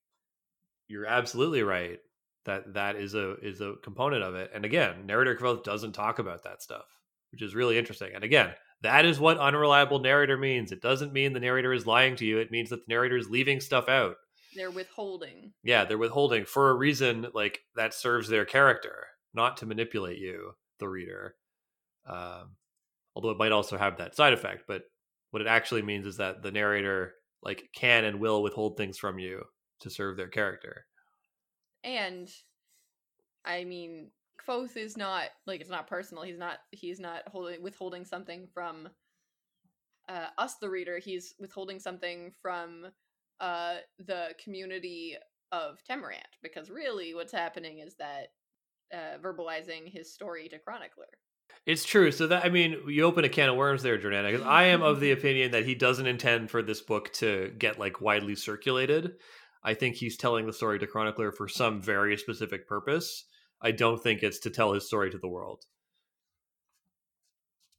you're 0.87 1.05
absolutely 1.05 1.63
right 1.63 1.99
that 2.45 2.73
that 2.73 2.95
is 2.95 3.13
a 3.13 3.35
is 3.37 3.61
a 3.61 3.75
component 3.83 4.23
of 4.23 4.35
it. 4.35 4.51
And 4.53 4.65
again, 4.65 5.05
narrator 5.05 5.35
Kvothe 5.35 5.63
doesn't 5.63 5.93
talk 5.93 6.19
about 6.19 6.43
that 6.43 6.61
stuff, 6.61 6.85
which 7.31 7.41
is 7.41 7.55
really 7.55 7.77
interesting. 7.77 8.11
And 8.13 8.23
again, 8.23 8.53
that 8.81 9.05
is 9.05 9.19
what 9.19 9.37
unreliable 9.37 9.99
narrator 9.99 10.37
means. 10.37 10.71
It 10.71 10.81
doesn't 10.81 11.13
mean 11.13 11.33
the 11.33 11.39
narrator 11.39 11.71
is 11.71 11.87
lying 11.87 12.15
to 12.17 12.25
you. 12.25 12.39
It 12.39 12.51
means 12.51 12.69
that 12.71 12.85
the 12.85 12.93
narrator 12.93 13.15
is 13.15 13.29
leaving 13.29 13.61
stuff 13.61 13.87
out. 13.87 14.17
They're 14.55 14.71
withholding. 14.71 15.53
Yeah, 15.63 15.85
they're 15.85 15.97
withholding 15.97 16.45
for 16.45 16.69
a 16.69 16.75
reason 16.75 17.27
like 17.33 17.61
that 17.75 17.93
serves 17.93 18.27
their 18.27 18.45
character, 18.45 19.07
not 19.33 19.57
to 19.57 19.65
manipulate 19.65 20.19
you 20.19 20.53
the 20.79 20.87
reader. 20.87 21.35
Um, 22.07 22.55
although 23.15 23.31
it 23.31 23.37
might 23.37 23.51
also 23.51 23.77
have 23.77 23.97
that 23.97 24.15
side 24.15 24.33
effect, 24.33 24.63
but 24.67 24.83
what 25.31 25.41
it 25.41 25.47
actually 25.47 25.81
means 25.81 26.05
is 26.05 26.17
that 26.17 26.43
the 26.43 26.51
narrator 26.51 27.13
like 27.41 27.69
can 27.75 28.05
and 28.05 28.19
will 28.19 28.43
withhold 28.43 28.77
things 28.77 28.97
from 28.97 29.19
you 29.19 29.43
to 29.81 29.89
serve 29.89 30.17
their 30.17 30.27
character. 30.27 30.85
And 31.83 32.29
I 33.45 33.63
mean, 33.63 34.11
Kvothe 34.45 34.77
is 34.77 34.97
not 34.97 35.29
like 35.45 35.61
it's 35.61 35.69
not 35.69 35.87
personal. 35.87 36.23
He's 36.23 36.37
not 36.37 36.59
he's 36.71 36.99
not 36.99 37.23
holding 37.27 37.61
withholding 37.61 38.05
something 38.05 38.47
from 38.53 38.89
uh, 40.09 40.27
us, 40.37 40.55
the 40.55 40.69
reader. 40.69 40.99
He's 40.99 41.33
withholding 41.39 41.79
something 41.79 42.31
from 42.41 42.87
uh, 43.39 43.75
the 43.99 44.33
community 44.43 45.15
of 45.51 45.77
Temerant 45.89 46.21
because 46.41 46.69
really, 46.69 47.13
what's 47.13 47.31
happening 47.31 47.79
is 47.79 47.95
that 47.95 48.29
um, 48.93 49.21
verbalizing 49.21 49.91
his 49.91 50.13
story 50.13 50.49
to 50.49 50.59
chronicler. 50.59 51.07
It's 51.65 51.85
true. 51.85 52.11
So 52.11 52.27
that 52.27 52.45
I 52.45 52.49
mean, 52.49 52.77
you 52.87 53.03
open 53.03 53.25
a 53.25 53.29
can 53.29 53.49
of 53.49 53.55
worms 53.55 53.83
there, 53.83 53.97
Jordana, 53.97 54.31
because 54.31 54.45
I 54.45 54.65
am 54.65 54.81
of 54.81 54.99
the 54.99 55.11
opinion 55.17 55.51
that 55.51 55.65
he 55.65 55.75
doesn't 55.75 56.07
intend 56.07 56.49
for 56.49 56.61
this 56.61 56.81
book 56.81 57.11
to 57.13 57.53
get 57.57 57.79
like 57.79 58.01
widely 58.01 58.35
circulated. 58.35 59.13
I 59.63 59.73
think 59.73 59.95
he's 59.95 60.17
telling 60.17 60.45
the 60.45 60.53
story 60.53 60.79
to 60.79 60.87
chronicler 60.87 61.31
for 61.31 61.47
some 61.47 61.81
very 61.81 62.17
specific 62.17 62.67
purpose. 62.67 63.25
I 63.61 63.71
don't 63.71 64.01
think 64.01 64.21
it's 64.21 64.39
to 64.39 64.49
tell 64.49 64.73
his 64.73 64.85
story 64.85 65.09
to 65.11 65.17
the 65.17 65.29
world. 65.29 65.63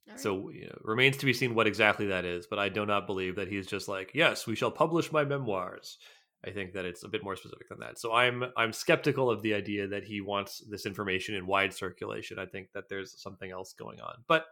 Right. 0.08 0.18
So 0.18 0.48
you 0.50 0.66
know, 0.66 0.78
remains 0.82 1.18
to 1.18 1.26
be 1.26 1.34
seen 1.34 1.54
what 1.54 1.66
exactly 1.66 2.06
that 2.06 2.24
is, 2.24 2.46
but 2.46 2.58
I 2.58 2.70
do 2.70 2.86
not 2.86 3.06
believe 3.06 3.36
that 3.36 3.48
he's 3.48 3.66
just 3.66 3.86
like, 3.86 4.12
yes, 4.14 4.46
we 4.46 4.54
shall 4.54 4.70
publish 4.70 5.12
my 5.12 5.24
memoirs. 5.24 5.98
I 6.46 6.50
think 6.50 6.72
that 6.74 6.84
it's 6.84 7.04
a 7.04 7.08
bit 7.08 7.24
more 7.24 7.36
specific 7.36 7.68
than 7.68 7.80
that. 7.80 7.98
So 7.98 8.12
I'm 8.12 8.44
I'm 8.56 8.72
skeptical 8.72 9.30
of 9.30 9.42
the 9.42 9.54
idea 9.54 9.88
that 9.88 10.04
he 10.04 10.20
wants 10.20 10.62
this 10.70 10.86
information 10.86 11.34
in 11.34 11.46
wide 11.46 11.72
circulation. 11.72 12.38
I 12.38 12.46
think 12.46 12.68
that 12.74 12.88
there's 12.88 13.20
something 13.20 13.50
else 13.50 13.72
going 13.72 14.00
on, 14.00 14.14
but 14.28 14.46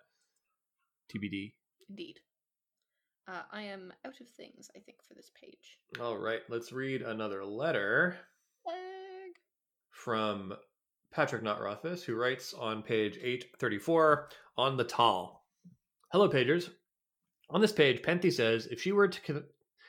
TBD. 1.15 1.53
Indeed. 1.89 2.21
Uh, 3.29 3.43
I 3.53 3.63
am 3.63 3.93
out 4.05 4.21
of 4.21 4.29
things, 4.29 4.69
I 4.75 4.81
think, 4.81 4.99
for 5.07 5.15
this 5.15 5.31
page. 5.41 5.79
All 6.01 6.17
right, 6.17 6.41
let's 6.49 6.73
read 6.73 7.03
another 7.03 7.45
letter 7.45 8.17
Flag. 8.65 9.33
from 9.91 10.55
Patrick 11.13 11.43
Not 11.43 11.61
Rothfuss, 11.61 12.03
who 12.03 12.17
writes 12.17 12.53
on 12.53 12.83
page 12.83 13.17
834 13.23 14.29
on 14.57 14.77
the 14.77 14.85
Tahl. 14.85 15.45
Hello, 16.11 16.29
pagers. 16.29 16.71
On 17.51 17.61
this 17.61 17.73
page, 17.73 18.03
Penthe 18.03 18.33
says 18.33 18.67
if 18.67 18.81
she 18.81 18.93
were 18.93 19.09
to 19.09 19.21
con- 19.21 19.45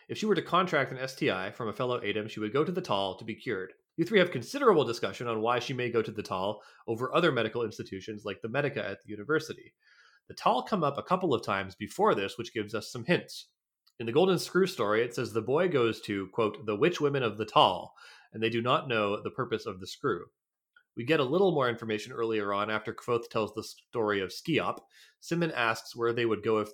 if 0.08 0.18
she 0.18 0.26
were 0.26 0.36
to 0.36 0.42
contract 0.42 0.92
an 0.92 1.08
STI 1.08 1.52
from 1.52 1.70
a 1.70 1.74
fellow 1.74 2.00
Adem, 2.00 2.30
she 2.30 2.40
would 2.40 2.54
go 2.54 2.64
to 2.64 2.72
the 2.72 2.82
Tahl 2.82 3.16
to 3.18 3.26
be 3.26 3.36
cured. 3.36 3.74
You 3.96 4.06
three 4.06 4.20
have 4.20 4.32
considerable 4.32 4.84
discussion 4.84 5.28
on 5.28 5.42
why 5.42 5.60
she 5.60 5.74
may 5.74 5.92
go 5.92 6.02
to 6.02 6.12
the 6.12 6.24
Tahl 6.24 6.62
over 6.88 7.14
other 7.14 7.32
medical 7.32 7.64
institutions 7.64 8.26
like 8.26 8.42
the 8.42 8.50
Medica 8.50 8.84
at 8.84 9.04
the 9.04 9.10
university. 9.10 9.74
The 10.28 10.34
Tahl 10.34 10.64
come 10.64 10.84
up 10.84 10.98
a 10.98 11.04
couple 11.04 11.34
of 11.34 11.46
times 11.46 11.76
before 11.76 12.16
this, 12.16 12.38
which 12.38 12.54
gives 12.54 12.74
us 12.74 12.92
some 12.92 13.06
hints. 13.06 13.50
In 14.00 14.06
the 14.06 14.12
Golden 14.12 14.40
Screw 14.40 14.66
story, 14.66 15.04
it 15.04 15.14
says 15.14 15.32
the 15.32 15.42
boy 15.42 15.70
goes 15.70 16.02
to, 16.02 16.28
quote, 16.34 16.66
the 16.66 16.76
witch 16.76 17.00
women 17.00 17.22
of 17.22 17.38
the 17.38 17.46
Tahl, 17.46 17.94
and 18.34 18.42
they 18.42 18.50
do 18.50 18.62
not 18.62 18.88
know 18.88 19.22
the 19.22 19.30
purpose 19.30 19.66
of 19.66 19.80
the 19.80 19.88
screw. 19.88 20.26
We 20.96 21.06
get 21.06 21.20
a 21.20 21.24
little 21.24 21.52
more 21.52 21.70
information 21.70 22.14
earlier 22.14 22.54
on 22.54 22.72
after 22.72 22.94
Kvothe 22.94 23.30
tells 23.30 23.54
the 23.54 23.64
story 23.64 24.22
of 24.22 24.32
Skiop. 24.32 24.80
Simmon 25.20 25.52
asks 25.52 25.96
where 25.96 26.14
they 26.14 26.26
would 26.26 26.44
go 26.44 26.60
if 26.60 26.70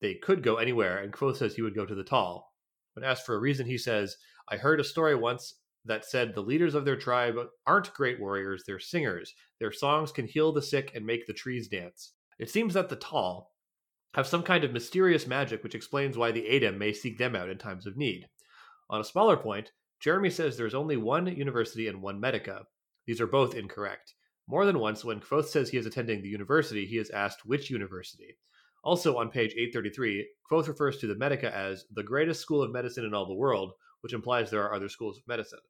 they 0.00 0.14
could 0.14 0.42
go 0.42 0.56
anywhere, 0.56 0.98
and 0.98 1.12
Kvothe 1.12 1.36
says 1.36 1.54
he 1.54 1.62
would 1.62 1.74
go 1.74 1.86
to 1.86 1.94
the 1.94 2.04
Tahl. 2.04 2.51
When 2.94 3.04
asked 3.04 3.26
for 3.26 3.34
a 3.34 3.40
reason, 3.40 3.66
he 3.66 3.78
says, 3.78 4.16
I 4.48 4.56
heard 4.56 4.80
a 4.80 4.84
story 4.84 5.14
once 5.14 5.54
that 5.84 6.04
said 6.04 6.34
the 6.34 6.42
leaders 6.42 6.74
of 6.74 6.84
their 6.84 6.96
tribe 6.96 7.36
aren't 7.66 7.94
great 7.94 8.20
warriors, 8.20 8.64
they're 8.66 8.78
singers. 8.78 9.34
Their 9.58 9.72
songs 9.72 10.12
can 10.12 10.26
heal 10.26 10.52
the 10.52 10.62
sick 10.62 10.92
and 10.94 11.04
make 11.04 11.26
the 11.26 11.32
trees 11.32 11.68
dance. 11.68 12.12
It 12.38 12.50
seems 12.50 12.74
that 12.74 12.88
the 12.88 12.96
Tahl 12.96 13.52
have 14.14 14.26
some 14.26 14.42
kind 14.42 14.62
of 14.64 14.72
mysterious 14.72 15.26
magic 15.26 15.62
which 15.62 15.74
explains 15.74 16.18
why 16.18 16.32
the 16.32 16.42
Adem 16.42 16.76
may 16.76 16.92
seek 16.92 17.18
them 17.18 17.34
out 17.34 17.48
in 17.48 17.58
times 17.58 17.86
of 17.86 17.96
need. 17.96 18.28
On 18.90 19.00
a 19.00 19.04
smaller 19.04 19.36
point, 19.36 19.72
Jeremy 20.00 20.30
says 20.30 20.56
there's 20.56 20.74
only 20.74 20.96
one 20.96 21.26
university 21.26 21.88
and 21.88 22.02
one 22.02 22.20
Medica. 22.20 22.66
These 23.06 23.20
are 23.20 23.26
both 23.26 23.54
incorrect. 23.54 24.14
More 24.46 24.66
than 24.66 24.78
once, 24.78 25.04
when 25.04 25.20
Kvothe 25.20 25.46
says 25.46 25.70
he 25.70 25.78
is 25.78 25.86
attending 25.86 26.20
the 26.20 26.28
university, 26.28 26.84
he 26.84 26.98
is 26.98 27.10
asked 27.10 27.46
which 27.46 27.70
university. 27.70 28.36
Also, 28.82 29.16
on 29.16 29.30
page 29.30 29.52
833, 29.52 30.28
Kvothe 30.50 30.68
refers 30.68 30.98
to 30.98 31.06
the 31.06 31.14
Medica 31.14 31.54
as 31.54 31.84
the 31.92 32.02
greatest 32.02 32.40
school 32.40 32.62
of 32.62 32.72
medicine 32.72 33.04
in 33.04 33.14
all 33.14 33.26
the 33.26 33.34
world, 33.34 33.72
which 34.00 34.12
implies 34.12 34.50
there 34.50 34.64
are 34.64 34.74
other 34.74 34.88
schools 34.88 35.18
of 35.18 35.28
medicine. 35.28 35.60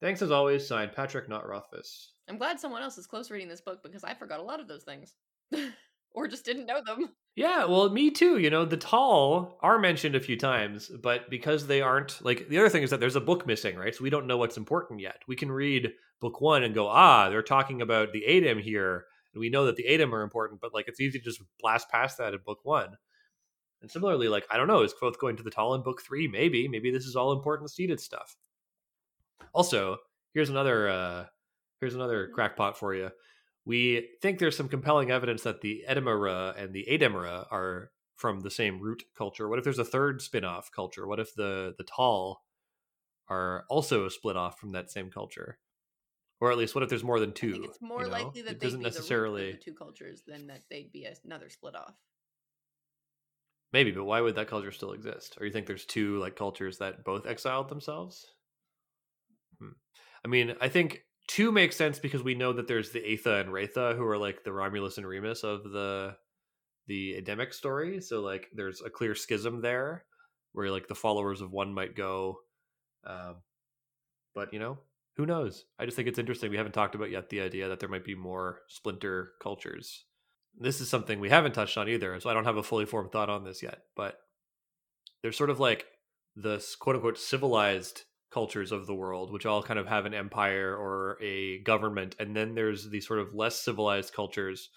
Thanks 0.00 0.22
as 0.22 0.30
always, 0.30 0.66
signed 0.66 0.92
Patrick 0.92 1.28
Not 1.28 1.48
Rothfuss. 1.48 2.12
I'm 2.28 2.38
glad 2.38 2.60
someone 2.60 2.82
else 2.82 2.98
is 2.98 3.06
close 3.06 3.30
reading 3.30 3.48
this 3.48 3.60
book 3.60 3.82
because 3.82 4.04
I 4.04 4.14
forgot 4.14 4.40
a 4.40 4.44
lot 4.44 4.60
of 4.60 4.68
those 4.68 4.84
things. 4.84 5.14
or 6.16 6.26
just 6.26 6.44
didn't 6.44 6.66
know 6.66 6.82
them. 6.84 7.10
Yeah, 7.36 7.66
well, 7.66 7.90
me 7.90 8.10
too. 8.10 8.38
You 8.38 8.48
know, 8.48 8.64
the 8.64 8.78
Tahl 8.78 9.58
are 9.60 9.78
mentioned 9.78 10.16
a 10.16 10.20
few 10.20 10.36
times, 10.36 10.90
but 11.02 11.28
because 11.28 11.66
they 11.66 11.82
aren't 11.82 12.24
like 12.24 12.48
the 12.48 12.58
other 12.58 12.70
thing 12.70 12.82
is 12.82 12.90
that 12.90 12.98
there's 12.98 13.16
a 13.16 13.20
book 13.20 13.46
missing, 13.46 13.76
right? 13.76 13.94
So 13.94 14.02
we 14.02 14.10
don't 14.10 14.26
know 14.26 14.38
what's 14.38 14.56
important 14.56 15.00
yet. 15.00 15.22
We 15.28 15.36
can 15.36 15.52
read 15.52 15.92
book 16.20 16.40
one 16.40 16.64
and 16.64 16.74
go, 16.74 16.88
ah, 16.88 17.28
they're 17.28 17.42
talking 17.42 17.82
about 17.82 18.12
the 18.12 18.24
Adem 18.26 18.60
here, 18.60 19.04
and 19.36 19.40
we 19.42 19.50
know 19.50 19.66
that 19.66 19.76
the 19.76 19.84
Adem 19.84 20.14
are 20.14 20.22
important, 20.22 20.62
but 20.62 20.72
like 20.72 20.88
it's 20.88 20.98
easy 20.98 21.18
to 21.18 21.24
just 21.24 21.42
blast 21.60 21.90
past 21.90 22.16
that 22.16 22.32
in 22.32 22.40
book 22.42 22.60
one. 22.62 22.96
And 23.82 23.90
similarly, 23.90 24.28
like 24.28 24.46
I 24.50 24.56
don't 24.56 24.66
know, 24.66 24.80
is 24.80 24.94
Kvothe 24.94 25.18
going 25.18 25.36
to 25.36 25.42
the 25.42 25.50
Tahl 25.50 25.74
in 25.74 25.82
book 25.82 26.00
three? 26.00 26.26
Maybe, 26.26 26.68
maybe 26.68 26.90
this 26.90 27.04
is 27.04 27.16
all 27.16 27.32
important 27.32 27.70
seated 27.70 28.00
stuff. 28.00 28.34
Also, 29.52 29.98
here's 30.32 30.48
another 30.48 30.88
uh 30.88 31.26
here's 31.82 31.94
another 31.94 32.30
crackpot 32.34 32.78
for 32.78 32.94
you. 32.94 33.10
We 33.66 34.08
think 34.22 34.38
there's 34.38 34.56
some 34.56 34.70
compelling 34.70 35.10
evidence 35.10 35.42
that 35.42 35.60
the 35.60 35.84
Edema 35.86 36.16
Ruh 36.16 36.54
and 36.56 36.72
the 36.72 36.86
Ademara 36.90 37.46
are 37.50 37.90
from 38.16 38.40
the 38.40 38.50
same 38.50 38.80
root 38.80 39.02
culture. 39.18 39.50
What 39.50 39.58
if 39.58 39.64
there's 39.64 39.78
a 39.78 39.84
third 39.84 40.22
spin-off 40.22 40.70
culture? 40.74 41.06
What 41.06 41.20
if 41.20 41.34
the 41.34 41.74
the 41.76 41.84
Tahl 41.84 42.42
are 43.28 43.66
also 43.68 44.08
split 44.08 44.38
off 44.38 44.58
from 44.58 44.72
that 44.72 44.90
same 44.90 45.10
culture? 45.10 45.58
Or 46.40 46.52
at 46.52 46.58
least, 46.58 46.74
what 46.74 46.84
if 46.84 46.90
there's 46.90 47.04
more 47.04 47.18
than 47.18 47.32
two? 47.32 47.62
It's 47.64 47.80
more 47.80 48.02
you 48.02 48.06
know? 48.06 48.12
likely 48.12 48.42
that 48.42 48.52
it 48.52 48.60
they'd 48.60 48.66
doesn't 48.66 48.82
necessarily 48.82 49.52
the 49.52 49.58
two 49.58 49.72
cultures 49.72 50.22
than 50.26 50.46
that 50.48 50.62
they'd 50.70 50.92
be 50.92 51.08
another 51.24 51.48
split 51.48 51.74
off. 51.74 51.94
maybe, 53.72 53.90
but 53.90 54.04
why 54.04 54.20
would 54.20 54.34
that 54.34 54.48
culture 54.48 54.72
still 54.72 54.92
exist? 54.92 55.38
Or 55.40 55.46
you 55.46 55.52
think 55.52 55.66
there's 55.66 55.86
two 55.86 56.18
like 56.18 56.36
cultures 56.36 56.78
that 56.78 57.04
both 57.04 57.26
exiled 57.26 57.68
themselves? 57.68 58.26
Hmm. 59.58 59.70
I 60.24 60.28
mean, 60.28 60.54
I 60.60 60.68
think 60.68 61.04
two 61.26 61.52
makes 61.52 61.76
sense 61.76 61.98
because 61.98 62.22
we 62.22 62.34
know 62.34 62.52
that 62.52 62.68
there's 62.68 62.90
the 62.90 63.00
Aethe 63.00 63.26
and 63.26 63.52
Rethe 63.52 63.96
who 63.96 64.04
are 64.04 64.18
like 64.18 64.44
the 64.44 64.52
Romulus 64.52 64.98
and 64.98 65.06
Remus 65.06 65.42
of 65.42 65.64
the 65.64 66.16
the 66.86 67.20
Ademic 67.20 67.52
story. 67.52 68.00
So 68.00 68.20
like 68.20 68.48
there's 68.54 68.82
a 68.82 68.90
clear 68.90 69.14
schism 69.14 69.60
there 69.60 70.04
where 70.52 70.70
like 70.70 70.88
the 70.88 70.94
followers 70.94 71.40
of 71.40 71.52
one 71.52 71.74
might 71.74 71.96
go. 71.96 72.38
Um, 73.06 73.36
but 74.34 74.52
you 74.52 74.58
know, 74.58 74.78
who 75.16 75.26
knows? 75.26 75.64
I 75.78 75.86
just 75.86 75.96
think 75.96 76.08
it's 76.08 76.18
interesting. 76.18 76.50
We 76.50 76.58
haven't 76.58 76.72
talked 76.72 76.94
about 76.94 77.10
yet 77.10 77.30
the 77.30 77.40
idea 77.40 77.68
that 77.68 77.80
there 77.80 77.88
might 77.88 78.04
be 78.04 78.14
more 78.14 78.60
splinter 78.68 79.32
cultures. 79.42 80.04
This 80.58 80.80
is 80.80 80.88
something 80.88 81.20
we 81.20 81.30
haven't 81.30 81.52
touched 81.52 81.78
on 81.78 81.88
either, 81.88 82.18
so 82.20 82.30
I 82.30 82.34
don't 82.34 82.44
have 82.44 82.56
a 82.56 82.62
fully 82.62 82.86
formed 82.86 83.12
thought 83.12 83.30
on 83.30 83.44
this 83.44 83.62
yet. 83.62 83.80
But 83.94 84.18
there's 85.22 85.36
sort 85.36 85.50
of 85.50 85.60
like 85.60 85.86
the 86.34 86.64
quote 86.78 86.96
unquote 86.96 87.18
civilized 87.18 88.02
cultures 88.30 88.72
of 88.72 88.86
the 88.86 88.94
world, 88.94 89.32
which 89.32 89.46
all 89.46 89.62
kind 89.62 89.78
of 89.78 89.86
have 89.86 90.04
an 90.04 90.14
empire 90.14 90.76
or 90.76 91.16
a 91.22 91.60
government, 91.62 92.14
and 92.18 92.36
then 92.36 92.54
there's 92.54 92.90
these 92.90 93.06
sort 93.06 93.20
of 93.20 93.34
less 93.34 93.58
civilized 93.58 94.12
cultures 94.12 94.68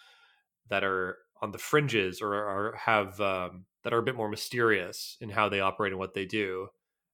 that 0.70 0.84
are 0.84 1.18
on 1.42 1.52
the 1.52 1.58
fringes 1.58 2.22
or 2.22 2.34
are 2.34 2.76
have 2.76 3.20
um, 3.20 3.66
that 3.84 3.94
are 3.94 4.00
a 4.00 4.04
bit 4.04 4.16
more 4.16 4.30
mysterious 4.30 5.18
in 5.20 5.30
how 5.30 5.50
they 5.50 5.60
operate 5.60 5.92
and 5.92 6.00
what 6.00 6.14
they 6.14 6.26
do, 6.26 6.68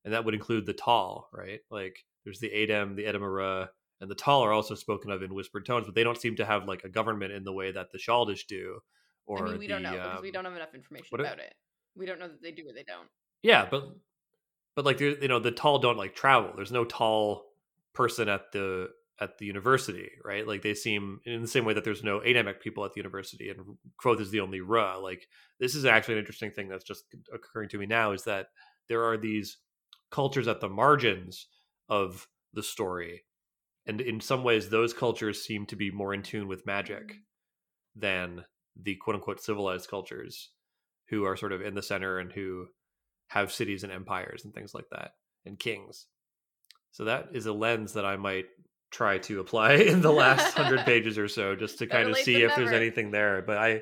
and 0.03 0.13
that 0.13 0.25
would 0.25 0.35
include 0.35 0.67
the 0.67 0.73
Tahl, 0.73 1.29
right? 1.33 1.61
Like 1.71 2.05
there's 2.25 2.39
the 2.39 2.49
Adem, 2.49 2.95
the 2.95 3.05
Edema 3.05 3.29
Ruh, 3.29 3.67
and 4.01 4.11
the 4.11 4.15
Tahl 4.15 4.41
are 4.41 4.51
also 4.51 4.75
spoken 4.75 5.11
of 5.11 5.23
in 5.23 5.33
whispered 5.33 5.65
tones, 5.65 5.85
but 5.85 5.95
they 5.95 6.03
don't 6.03 6.19
seem 6.19 6.35
to 6.35 6.45
have 6.45 6.67
like 6.67 6.83
a 6.83 6.89
government 6.89 7.31
in 7.31 7.43
the 7.43 7.53
way 7.53 7.71
that 7.71 7.91
the 7.91 7.97
Shaldish 7.97 8.47
do. 8.47 8.79
Or 9.25 9.47
I 9.47 9.51
mean, 9.51 9.59
we 9.59 9.67
don't 9.67 9.83
the, 9.83 9.91
know 9.91 9.97
because 9.97 10.21
we 10.21 10.29
um, 10.29 10.33
don't 10.33 10.45
have 10.45 10.55
enough 10.55 10.73
information 10.75 11.19
about 11.19 11.39
it. 11.39 11.53
We 11.95 12.05
don't 12.05 12.19
know 12.19 12.27
that 12.27 12.41
they 12.41 12.51
do 12.51 12.67
or 12.67 12.73
they 12.73 12.83
don't. 12.83 13.07
Yeah, 13.41 13.67
but 13.69 13.83
but 14.75 14.85
like 14.85 14.99
you 14.99 15.27
know, 15.27 15.39
the 15.39 15.51
Tahl 15.51 15.79
don't 15.79 15.97
like 15.97 16.15
travel. 16.15 16.51
There's 16.55 16.71
no 16.71 16.83
Tahl 16.83 17.45
person 17.93 18.27
at 18.27 18.51
the 18.51 18.89
at 19.21 19.37
the 19.37 19.45
university, 19.45 20.09
right? 20.25 20.45
Like 20.45 20.61
they 20.61 20.73
seem 20.73 21.21
in 21.25 21.41
the 21.41 21.47
same 21.47 21.63
way 21.63 21.73
that 21.73 21.85
there's 21.85 22.03
no 22.03 22.19
Ademic 22.19 22.59
people 22.59 22.83
at 22.83 22.93
the 22.93 22.99
university, 22.99 23.49
and 23.49 23.77
Kvothe 24.03 24.19
is 24.19 24.31
the 24.31 24.41
only 24.41 24.61
Ruh. 24.61 24.99
Like 24.99 25.27
this 25.59 25.73
is 25.73 25.85
actually 25.85 26.15
an 26.15 26.19
interesting 26.19 26.51
thing 26.51 26.67
that's 26.67 26.83
just 26.83 27.05
occurring 27.33 27.69
to 27.69 27.77
me 27.77 27.85
now 27.85 28.11
is 28.11 28.23
that 28.25 28.47
there 28.89 29.05
are 29.05 29.17
these 29.17 29.57
cultures 30.11 30.47
at 30.47 30.59
the 30.59 30.69
margins 30.69 31.47
of 31.89 32.27
the 32.53 32.63
story, 32.63 33.23
and 33.85 34.01
in 34.01 34.19
some 34.19 34.43
ways, 34.43 34.69
those 34.69 34.93
cultures 34.93 35.43
seem 35.43 35.65
to 35.67 35.75
be 35.75 35.91
more 35.91 36.13
in 36.13 36.23
tune 36.23 36.47
with 36.47 36.65
magic 36.65 37.07
mm. 37.07 37.17
than 37.95 38.45
the 38.81 38.95
quote 38.95 39.15
unquote 39.15 39.41
civilized 39.41 39.89
cultures 39.89 40.49
who 41.09 41.23
are 41.25 41.37
sort 41.37 41.51
of 41.51 41.61
in 41.61 41.75
the 41.75 41.83
center 41.83 42.19
and 42.19 42.31
who 42.31 42.65
have 43.27 43.51
cities 43.51 43.83
and 43.83 43.91
empires 43.91 44.43
and 44.43 44.53
things 44.53 44.73
like 44.73 44.85
that 44.91 45.11
and 45.45 45.59
kings. 45.59 46.07
So 46.91 47.05
that 47.05 47.29
is 47.33 47.45
a 47.45 47.53
lens 47.53 47.93
that 47.93 48.05
I 48.05 48.17
might 48.17 48.45
try 48.91 49.17
to 49.19 49.39
apply 49.39 49.73
in 49.73 50.01
the 50.01 50.11
last 50.11 50.55
hundred 50.55 50.79
pages 50.85 51.17
or 51.17 51.27
so, 51.27 51.55
just 51.55 51.79
to 51.79 51.87
kind 51.87 52.09
of 52.09 52.17
see 52.17 52.43
if 52.43 52.55
there's 52.55 52.71
anything 52.71 53.11
there. 53.11 53.43
But 53.45 53.57
I, 53.57 53.81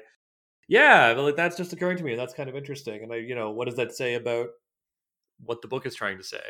yeah, 0.67 1.13
but 1.13 1.23
like 1.23 1.35
that's 1.35 1.57
just 1.57 1.73
occurring 1.73 1.97
to 1.97 2.03
me. 2.03 2.11
and 2.11 2.19
That's 2.19 2.33
kind 2.33 2.49
of 2.49 2.55
interesting. 2.55 3.03
And 3.03 3.13
I, 3.13 3.17
you 3.17 3.35
know, 3.35 3.51
what 3.51 3.65
does 3.65 3.75
that 3.75 3.93
say 3.93 4.15
about 4.15 4.47
what 5.39 5.61
the 5.61 5.67
book 5.67 5.85
is 5.85 5.95
trying 5.95 6.17
to 6.17 6.23
say? 6.23 6.41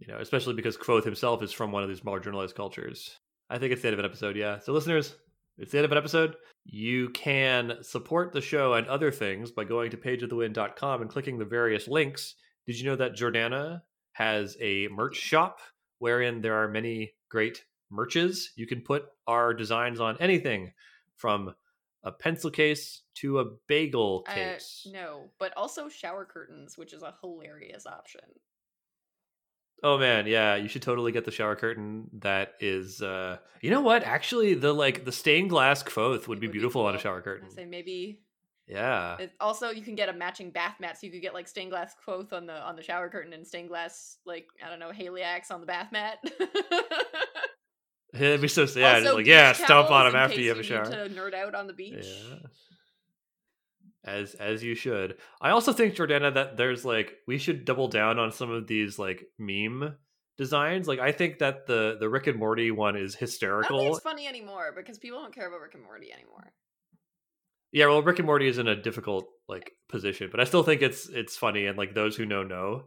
You 0.00 0.08
know, 0.08 0.18
especially 0.18 0.54
because 0.54 0.76
Kvothe 0.76 1.04
himself 1.04 1.42
is 1.42 1.52
from 1.52 1.70
one 1.72 1.82
of 1.82 1.88
these 1.88 2.00
marginalized 2.00 2.54
cultures. 2.54 3.16
I 3.48 3.58
think 3.58 3.72
it's 3.72 3.82
the 3.82 3.88
end 3.88 3.94
of 3.94 3.98
an 4.00 4.04
episode. 4.06 4.34
Yeah. 4.36 4.58
So 4.58 4.72
listeners, 4.72 5.14
it's 5.58 5.72
the 5.72 5.78
end 5.78 5.84
of 5.84 5.92
an 5.92 5.98
episode. 5.98 6.36
You 6.64 7.10
can 7.10 7.74
support 7.82 8.32
the 8.32 8.40
show 8.40 8.74
and 8.74 8.86
other 8.86 9.10
things 9.10 9.50
by 9.50 9.64
going 9.64 9.90
to 9.90 9.96
pageofthewind.com 9.98 11.02
and 11.02 11.10
clicking 11.10 11.38
the 11.38 11.44
various 11.44 11.86
links. 11.86 12.34
Did 12.66 12.78
you 12.78 12.86
know 12.86 12.96
that 12.96 13.14
Jordana 13.14 13.82
has 14.12 14.56
a 14.60 14.88
merch 14.88 15.16
shop 15.16 15.58
wherein 15.98 16.40
there 16.40 16.54
are 16.62 16.68
many 16.68 17.12
great 17.28 17.64
merches. 17.92 18.50
You 18.56 18.66
can 18.66 18.80
put 18.80 19.04
our 19.26 19.52
designs 19.54 20.00
on 20.00 20.16
anything 20.20 20.72
from 21.16 21.54
a 22.04 22.12
pencil 22.12 22.50
case 22.50 23.02
to 23.16 23.40
a 23.40 23.44
bagel 23.68 24.24
Uh, 24.28 24.32
case. 24.34 24.86
no, 24.90 25.30
but 25.38 25.52
also 25.56 25.88
shower 25.90 26.24
curtains, 26.24 26.78
which 26.78 26.92
is 26.94 27.02
a 27.02 27.14
hilarious 27.20 27.86
option. 27.86 28.22
Oh 29.82 29.98
man, 29.98 30.26
yeah, 30.26 30.56
you 30.56 30.68
should 30.68 30.82
totally 30.82 31.12
get 31.12 31.24
the 31.24 31.30
shower 31.30 31.56
curtain. 31.56 32.08
That 32.20 32.54
is, 32.60 33.00
uh 33.02 33.38
you 33.60 33.70
know 33.70 33.80
what? 33.80 34.04
Actually, 34.04 34.54
the 34.54 34.72
like 34.72 35.04
the 35.04 35.12
stained 35.12 35.50
glass 35.50 35.82
Kvothe 35.82 36.26
would 36.28 36.40
be 36.40 36.46
would 36.46 36.52
be 36.52 36.58
beautiful 36.58 36.82
on 36.82 36.94
a 36.94 36.98
cool. 36.98 37.02
shower 37.02 37.20
curtain. 37.22 37.50
say 37.50 37.64
maybe. 37.64 38.20
Yeah, 38.66 39.16
It, 39.18 39.32
also, 39.40 39.70
you 39.70 39.82
can 39.82 39.96
get 39.96 40.08
a 40.08 40.12
matching 40.12 40.50
bath 40.50 40.76
mat, 40.78 40.96
so 40.96 41.04
you 41.04 41.12
could 41.12 41.22
get 41.22 41.34
like 41.34 41.48
stained 41.48 41.70
glass 41.70 41.92
Kvothe 42.06 42.32
on 42.32 42.46
the 42.46 42.54
on 42.62 42.76
the 42.76 42.82
shower 42.82 43.08
curtain 43.08 43.32
and 43.32 43.44
stained 43.44 43.68
glass 43.68 44.18
like 44.24 44.46
I 44.64 44.70
don't 44.70 44.78
know 44.78 44.92
Haliax 44.92 45.50
on 45.50 45.60
the 45.60 45.66
bath 45.66 45.90
mat. 45.90 46.18
it'd 48.14 48.40
be 48.40 48.46
so 48.46 48.62
yeah, 48.76 48.94
just 48.94 49.06
Also, 49.06 49.16
like 49.16 49.26
yeah, 49.26 49.52
stomp 49.54 49.90
on 49.90 50.06
them 50.06 50.14
after 50.14 50.40
you 50.40 50.50
have 50.50 50.58
a 50.58 50.62
shower. 50.62 50.84
To 50.84 51.08
nerd 51.08 51.34
out 51.34 51.56
on 51.56 51.66
the 51.66 51.72
beach. 51.72 52.06
Yeah. 52.06 52.36
As 54.04 54.34
as 54.34 54.62
you 54.62 54.74
should. 54.74 55.16
I 55.42 55.50
also 55.50 55.72
think 55.74 55.94
Jordana 55.94 56.32
that 56.32 56.56
there's 56.56 56.84
like 56.84 57.16
we 57.26 57.36
should 57.36 57.66
double 57.66 57.88
down 57.88 58.18
on 58.18 58.32
some 58.32 58.50
of 58.50 58.66
these 58.66 58.98
like 58.98 59.26
meme 59.38 59.94
designs. 60.38 60.88
Like 60.88 61.00
I 61.00 61.12
think 61.12 61.38
that 61.40 61.66
the 61.66 61.98
the 62.00 62.08
Rick 62.08 62.26
and 62.26 62.38
Morty 62.38 62.70
one 62.70 62.96
is 62.96 63.00
I 63.00 63.02
don't 63.02 63.10
think 63.10 63.20
hysterical. 63.20 63.88
it's 63.88 64.00
funny 64.00 64.26
anymore 64.26 64.72
because 64.74 64.98
people 64.98 65.20
don't 65.20 65.34
care 65.34 65.48
about 65.48 65.60
Rick 65.60 65.74
and 65.74 65.82
Morty 65.82 66.10
anymore. 66.12 66.52
Yeah, 67.72 67.86
well, 67.86 68.02
Rick 68.02 68.18
and 68.18 68.26
Morty 68.26 68.48
is 68.48 68.58
in 68.58 68.66
a 68.68 68.74
difficult 68.74 69.28
like 69.48 69.72
position, 69.88 70.28
but 70.30 70.40
I 70.40 70.44
still 70.44 70.62
think 70.62 70.80
it's 70.80 71.08
it's 71.08 71.36
funny, 71.36 71.66
and 71.66 71.76
like 71.76 71.94
those 71.94 72.16
who 72.16 72.24
know 72.24 72.42
know. 72.42 72.84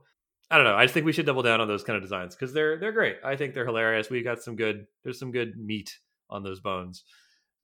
I 0.50 0.58
don't 0.58 0.66
know. 0.66 0.76
I 0.76 0.84
just 0.84 0.94
think 0.94 1.06
we 1.06 1.14
should 1.14 1.26
double 1.26 1.42
down 1.42 1.62
on 1.62 1.68
those 1.68 1.84
kind 1.84 1.96
of 1.96 2.04
designs 2.04 2.36
because 2.36 2.54
they're 2.54 2.78
they're 2.80 2.92
great. 2.92 3.18
I 3.24 3.36
think 3.36 3.54
they're 3.54 3.66
hilarious. 3.66 4.10
We 4.10 4.24
got 4.24 4.42
some 4.42 4.56
good. 4.56 4.88
There's 5.04 5.20
some 5.20 5.32
good 5.32 5.58
meat 5.58 5.98
on 6.30 6.44
those 6.44 6.60
bones. 6.60 7.04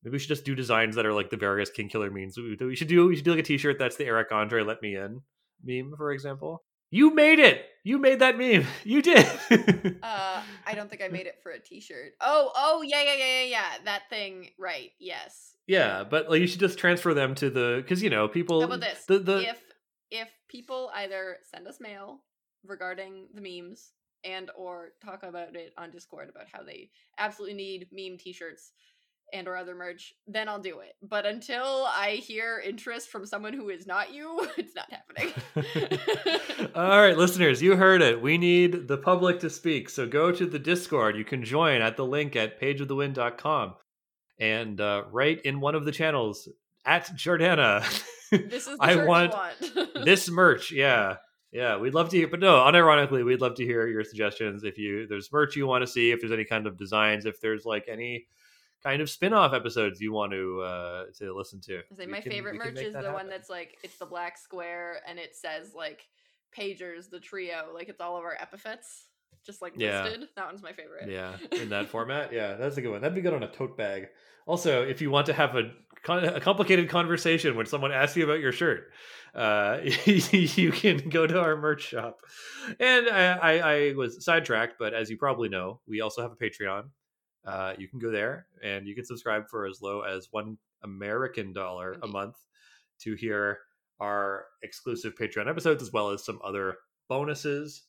Maybe 0.03 0.13
we 0.13 0.19
should 0.19 0.29
just 0.29 0.45
do 0.45 0.55
designs 0.55 0.95
that 0.95 1.05
are 1.05 1.13
like 1.13 1.29
the 1.29 1.37
various 1.37 1.69
Kingkiller 1.69 2.11
memes. 2.11 2.37
We, 2.37 2.75
should 2.75 2.87
do 2.87 3.07
we 3.07 3.15
should 3.15 3.25
do 3.25 3.31
like 3.31 3.39
a 3.39 3.43
T-shirt 3.43 3.77
that's 3.77 3.97
the 3.97 4.05
Eric 4.05 4.31
Andre 4.31 4.63
"Let 4.63 4.81
Me 4.81 4.95
In" 4.95 5.21
meme, 5.63 5.93
for 5.97 6.11
example. 6.11 6.63
You 6.91 7.13
made 7.13 7.39
it. 7.39 7.65
You 7.83 7.99
made 7.99 8.19
that 8.19 8.37
meme. 8.37 8.65
You 8.83 9.01
did. 9.01 9.25
Uh, 10.01 10.41
I 10.65 10.73
don't 10.73 10.89
think 10.89 11.03
I 11.03 11.07
made 11.07 11.27
it 11.27 11.35
for 11.43 11.51
a 11.51 11.59
T-shirt. 11.59 12.13
Oh, 12.19 12.51
oh, 12.55 12.81
yeah, 12.81 13.03
yeah, 13.03 13.15
yeah, 13.15 13.41
yeah, 13.41 13.43
yeah. 13.43 13.69
That 13.85 14.03
thing, 14.09 14.49
right? 14.57 14.91
Yes. 14.99 15.53
yeah, 15.67 16.03
but 16.03 16.29
like 16.29 16.41
you 16.41 16.47
should 16.47 16.59
just 16.59 16.79
transfer 16.79 17.13
them 17.13 17.35
to 17.35 17.49
the 17.49 17.79
because 17.81 18.01
you 18.01 18.09
know 18.09 18.27
people. 18.27 18.61
How 18.61 18.67
about 18.67 18.79
this? 18.79 19.05
The, 19.05 19.19
the, 19.19 19.49
if 19.49 19.61
if 20.11 20.29
people 20.47 20.89
either 20.95 21.37
send 21.51 21.67
us 21.67 21.79
mail 21.79 22.21
regarding 22.65 23.27
the 23.33 23.41
memes 23.41 23.91
and 24.23 24.49
or 24.57 24.89
talk 25.03 25.23
about 25.23 25.55
it 25.55 25.73
on 25.77 25.91
Discord 25.91 26.29
about 26.29 26.47
how 26.51 26.63
they 26.63 26.89
absolutely 27.17 27.55
need 27.55 27.87
meme 27.91 28.17
T-shirts 28.17 28.71
and 29.33 29.47
or 29.47 29.55
other 29.55 29.75
merch, 29.75 30.13
then 30.27 30.47
I'll 30.47 30.59
do 30.59 30.79
it. 30.79 30.93
But 31.01 31.25
until 31.25 31.87
I 31.87 32.21
hear 32.21 32.61
interest 32.65 33.09
from 33.09 33.25
someone 33.25 33.53
who 33.53 33.69
is 33.69 33.87
not 33.87 34.13
you, 34.13 34.47
it's 34.57 34.75
not 34.75 34.91
happening. 34.91 35.33
All 36.75 37.01
right, 37.01 37.17
listeners, 37.17 37.61
you 37.61 37.75
heard 37.75 38.01
it. 38.01 38.21
We 38.21 38.37
need 38.37 38.87
the 38.87 38.97
public 38.97 39.39
to 39.41 39.49
speak. 39.49 39.89
So 39.89 40.07
go 40.07 40.31
to 40.31 40.45
the 40.45 40.59
Discord. 40.59 41.17
You 41.17 41.25
can 41.25 41.43
join 41.43 41.81
at 41.81 41.97
the 41.97 42.05
link 42.05 42.35
at 42.35 42.59
pageofthewind.com 42.59 43.75
and 44.39 44.81
uh, 44.81 45.03
write 45.11 45.41
in 45.41 45.59
one 45.59 45.75
of 45.75 45.85
the 45.85 45.91
channels 45.91 46.47
at 46.85 47.07
Jordana. 47.15 47.81
this 48.31 48.67
is 48.67 48.77
the 48.77 48.83
I 48.83 49.05
want 49.05 49.33
want. 49.33 50.05
this 50.05 50.29
merch. 50.29 50.71
Yeah. 50.71 51.17
Yeah, 51.51 51.77
we'd 51.77 51.95
love 51.95 52.09
to 52.09 52.17
hear, 52.17 52.27
but 52.27 52.39
no, 52.39 52.57
unironically, 52.57 53.25
we'd 53.25 53.41
love 53.41 53.55
to 53.55 53.65
hear 53.65 53.87
your 53.87 54.03
suggestions. 54.03 54.63
If 54.63 54.77
you 54.77 55.07
there's 55.07 55.31
merch 55.31 55.55
you 55.55 55.65
want 55.65 55.81
to 55.81 55.87
see, 55.87 56.11
if 56.11 56.19
there's 56.19 56.31
any 56.31 56.45
kind 56.45 56.67
of 56.67 56.77
designs, 56.77 57.25
if 57.25 57.41
there's 57.41 57.65
like 57.65 57.85
any 57.87 58.27
kind 58.83 59.01
of 59.01 59.09
spin-off 59.09 59.53
episodes 59.53 59.99
you 59.99 60.11
want 60.13 60.31
to 60.31 60.61
uh 60.61 61.03
to 61.17 61.35
listen 61.35 61.59
to. 61.61 61.79
I 61.91 61.95
say 61.95 62.05
my 62.05 62.21
can- 62.21 62.31
favorite 62.31 62.55
merch 62.55 62.77
is 62.77 62.93
the 62.93 63.01
that 63.01 63.13
one 63.13 63.29
that's 63.29 63.49
like 63.49 63.77
it's 63.83 63.97
the 63.97 64.05
black 64.05 64.37
square 64.37 65.01
and 65.07 65.19
it 65.19 65.35
says 65.35 65.73
like 65.75 66.07
pagers 66.57 67.09
the 67.09 67.19
trio 67.19 67.67
like 67.73 67.89
it's 67.89 68.01
all 68.01 68.17
of 68.17 68.23
our 68.23 68.35
epithets 68.39 69.05
just 69.45 69.61
like 69.61 69.73
Yeah. 69.77 70.03
listed. 70.03 70.27
That 70.35 70.47
one's 70.47 70.61
my 70.61 70.73
favorite. 70.73 71.09
Yeah, 71.09 71.35
in 71.51 71.69
that 71.69 71.87
format. 71.93 72.33
Yeah, 72.33 72.55
that's 72.55 72.77
a 72.77 72.81
good 72.81 72.91
one. 72.91 73.01
That'd 73.01 73.15
be 73.15 73.21
good 73.21 73.33
on 73.33 73.43
a 73.43 73.47
tote 73.51 73.77
bag. 73.77 74.07
Also, 74.45 74.81
if 74.83 75.01
you 75.01 75.11
want 75.11 75.27
to 75.27 75.33
have 75.33 75.55
a, 75.55 75.71
a 76.07 76.41
complicated 76.41 76.89
conversation 76.89 77.55
when 77.55 77.65
someone 77.65 77.91
asks 77.91 78.17
you 78.17 78.23
about 78.23 78.39
your 78.39 78.51
shirt, 78.51 78.91
uh, 79.35 79.77
you 80.05 80.71
can 80.71 81.07
go 81.09 81.25
to 81.27 81.39
our 81.39 81.55
merch 81.55 81.83
shop. 81.83 82.19
And 82.79 83.07
I, 83.09 83.31
I, 83.37 83.51
I 83.59 83.93
was 83.93 84.23
sidetracked, 84.25 84.75
but 84.79 84.93
as 84.93 85.09
you 85.09 85.17
probably 85.17 85.49
know, 85.49 85.79
we 85.87 86.01
also 86.01 86.21
have 86.21 86.31
a 86.31 86.35
Patreon. 86.35 86.85
Uh, 87.45 87.73
you 87.77 87.87
can 87.87 87.99
go 87.99 88.11
there 88.11 88.47
and 88.63 88.87
you 88.87 88.95
can 88.95 89.05
subscribe 89.05 89.47
for 89.49 89.65
as 89.65 89.81
low 89.81 90.01
as 90.01 90.27
one 90.31 90.57
American 90.83 91.53
dollar 91.53 91.97
a 92.03 92.07
month 92.07 92.35
to 93.01 93.15
hear 93.15 93.59
our 93.99 94.45
exclusive 94.61 95.15
Patreon 95.15 95.49
episodes 95.49 95.81
as 95.81 95.91
well 95.91 96.09
as 96.09 96.23
some 96.23 96.39
other 96.43 96.77
bonuses. 97.07 97.83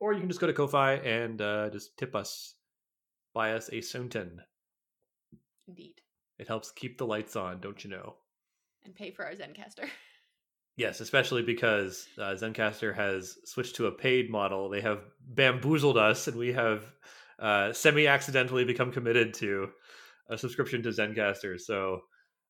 Or 0.00 0.12
you 0.12 0.20
can 0.20 0.28
just 0.28 0.40
go 0.40 0.46
to 0.46 0.52
Ko-Fi 0.52 0.94
and 0.94 1.40
uh, 1.40 1.70
just 1.70 1.96
tip 1.96 2.14
us, 2.14 2.54
buy 3.34 3.52
us 3.52 3.68
a 3.68 3.78
Soonton. 3.78 4.38
Indeed. 5.66 5.94
It 6.38 6.48
helps 6.48 6.70
keep 6.70 6.98
the 6.98 7.06
lights 7.06 7.34
on, 7.36 7.60
don't 7.60 7.82
you 7.82 7.90
know? 7.90 8.14
And 8.84 8.94
pay 8.94 9.10
for 9.10 9.24
our 9.24 9.32
Zencastr. 9.32 9.88
Yes, 10.76 11.00
especially 11.00 11.42
because 11.42 12.06
uh, 12.18 12.36
Zencastr 12.40 12.94
has 12.94 13.36
switched 13.44 13.74
to 13.76 13.86
a 13.86 13.92
paid 13.92 14.30
model. 14.30 14.68
They 14.68 14.80
have 14.80 15.00
bamboozled 15.20 15.98
us, 15.98 16.28
and 16.28 16.36
we 16.36 16.52
have 16.52 16.84
uh, 17.38 17.72
semi-accidentally 17.72 18.64
become 18.64 18.92
committed 18.92 19.34
to 19.34 19.68
a 20.30 20.38
subscription 20.38 20.82
to 20.82 20.90
Zencastr. 20.90 21.60
So 21.60 22.00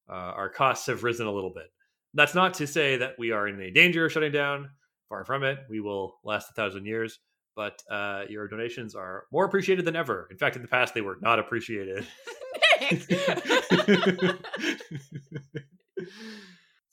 uh, 0.08 0.12
our 0.12 0.48
costs 0.48 0.86
have 0.86 1.04
risen 1.04 1.26
a 1.26 1.32
little 1.32 1.52
bit. 1.54 1.66
That's 2.14 2.34
not 2.34 2.54
to 2.54 2.66
say 2.66 2.96
that 2.96 3.14
we 3.18 3.32
are 3.32 3.46
in 3.48 3.60
any 3.60 3.70
danger 3.70 4.06
of 4.06 4.12
shutting 4.12 4.32
down. 4.32 4.70
Far 5.08 5.24
from 5.24 5.42
it. 5.42 5.58
We 5.70 5.80
will 5.80 6.18
last 6.22 6.50
a 6.50 6.52
thousand 6.52 6.84
years. 6.84 7.18
But 7.56 7.82
uh, 7.90 8.24
your 8.28 8.46
donations 8.46 8.94
are 8.94 9.24
more 9.32 9.44
appreciated 9.44 9.84
than 9.84 9.96
ever. 9.96 10.28
In 10.30 10.36
fact, 10.36 10.56
in 10.56 10.62
the 10.62 10.68
past, 10.68 10.94
they 10.94 11.00
were 11.00 11.18
not 11.20 11.38
appreciated. 11.38 12.06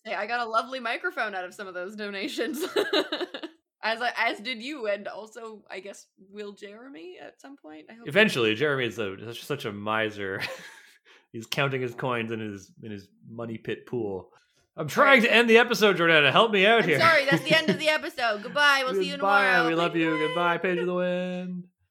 Hey, 0.05 0.13
I 0.13 0.27
got 0.27 0.39
a 0.39 0.45
lovely 0.45 0.79
microphone 0.79 1.33
out 1.33 1.45
of 1.45 1.55
some 1.55 1.67
of 1.67 1.73
those 1.73 1.95
donations. 1.95 2.63
as 3.85 4.01
uh, 4.01 4.09
as 4.17 4.39
did 4.41 4.61
you, 4.61 4.87
and 4.87 5.07
also 5.07 5.63
I 5.71 5.79
guess 5.79 6.07
will 6.31 6.51
Jeremy 6.51 7.17
at 7.21 7.39
some 7.39 7.55
point. 7.55 7.85
I 7.89 7.93
hope 7.93 8.07
Eventually, 8.07 8.53
Jeremy 8.55 8.85
is 8.87 8.99
a, 8.99 9.33
such- 9.35 9.63
a 9.65 9.71
miser. 9.71 10.41
He's 11.31 11.45
counting 11.45 11.81
his 11.81 11.93
coins 11.95 12.31
in 12.31 12.39
his 12.39 12.71
in 12.83 12.91
his 12.91 13.07
money 13.29 13.57
pit 13.57 13.85
pool. 13.85 14.29
I'm 14.77 14.87
trying 14.89 15.21
to 15.21 15.31
end 15.33 15.49
the 15.49 15.57
episode, 15.57 15.97
Jordana. 15.97 16.31
Help 16.31 16.51
me 16.51 16.65
out 16.65 16.83
I'm 16.83 16.89
here. 16.89 16.99
sorry, 16.99 17.25
that's 17.29 17.43
the 17.43 17.55
end 17.55 17.69
of 17.69 17.79
the 17.79 17.87
episode. 17.99 18.43
Goodbye. 18.43 18.83
We'll 18.85 18.95
see 18.95 19.09
you 19.09 19.15
tomorrow. 19.17 19.67
We 19.67 19.75
love 19.75 19.95
you. 19.95 20.17
Goodbye, 20.27 20.57
Page 20.57 20.79
of 20.79 20.85
the 20.85 20.93
Wind. 20.93 21.63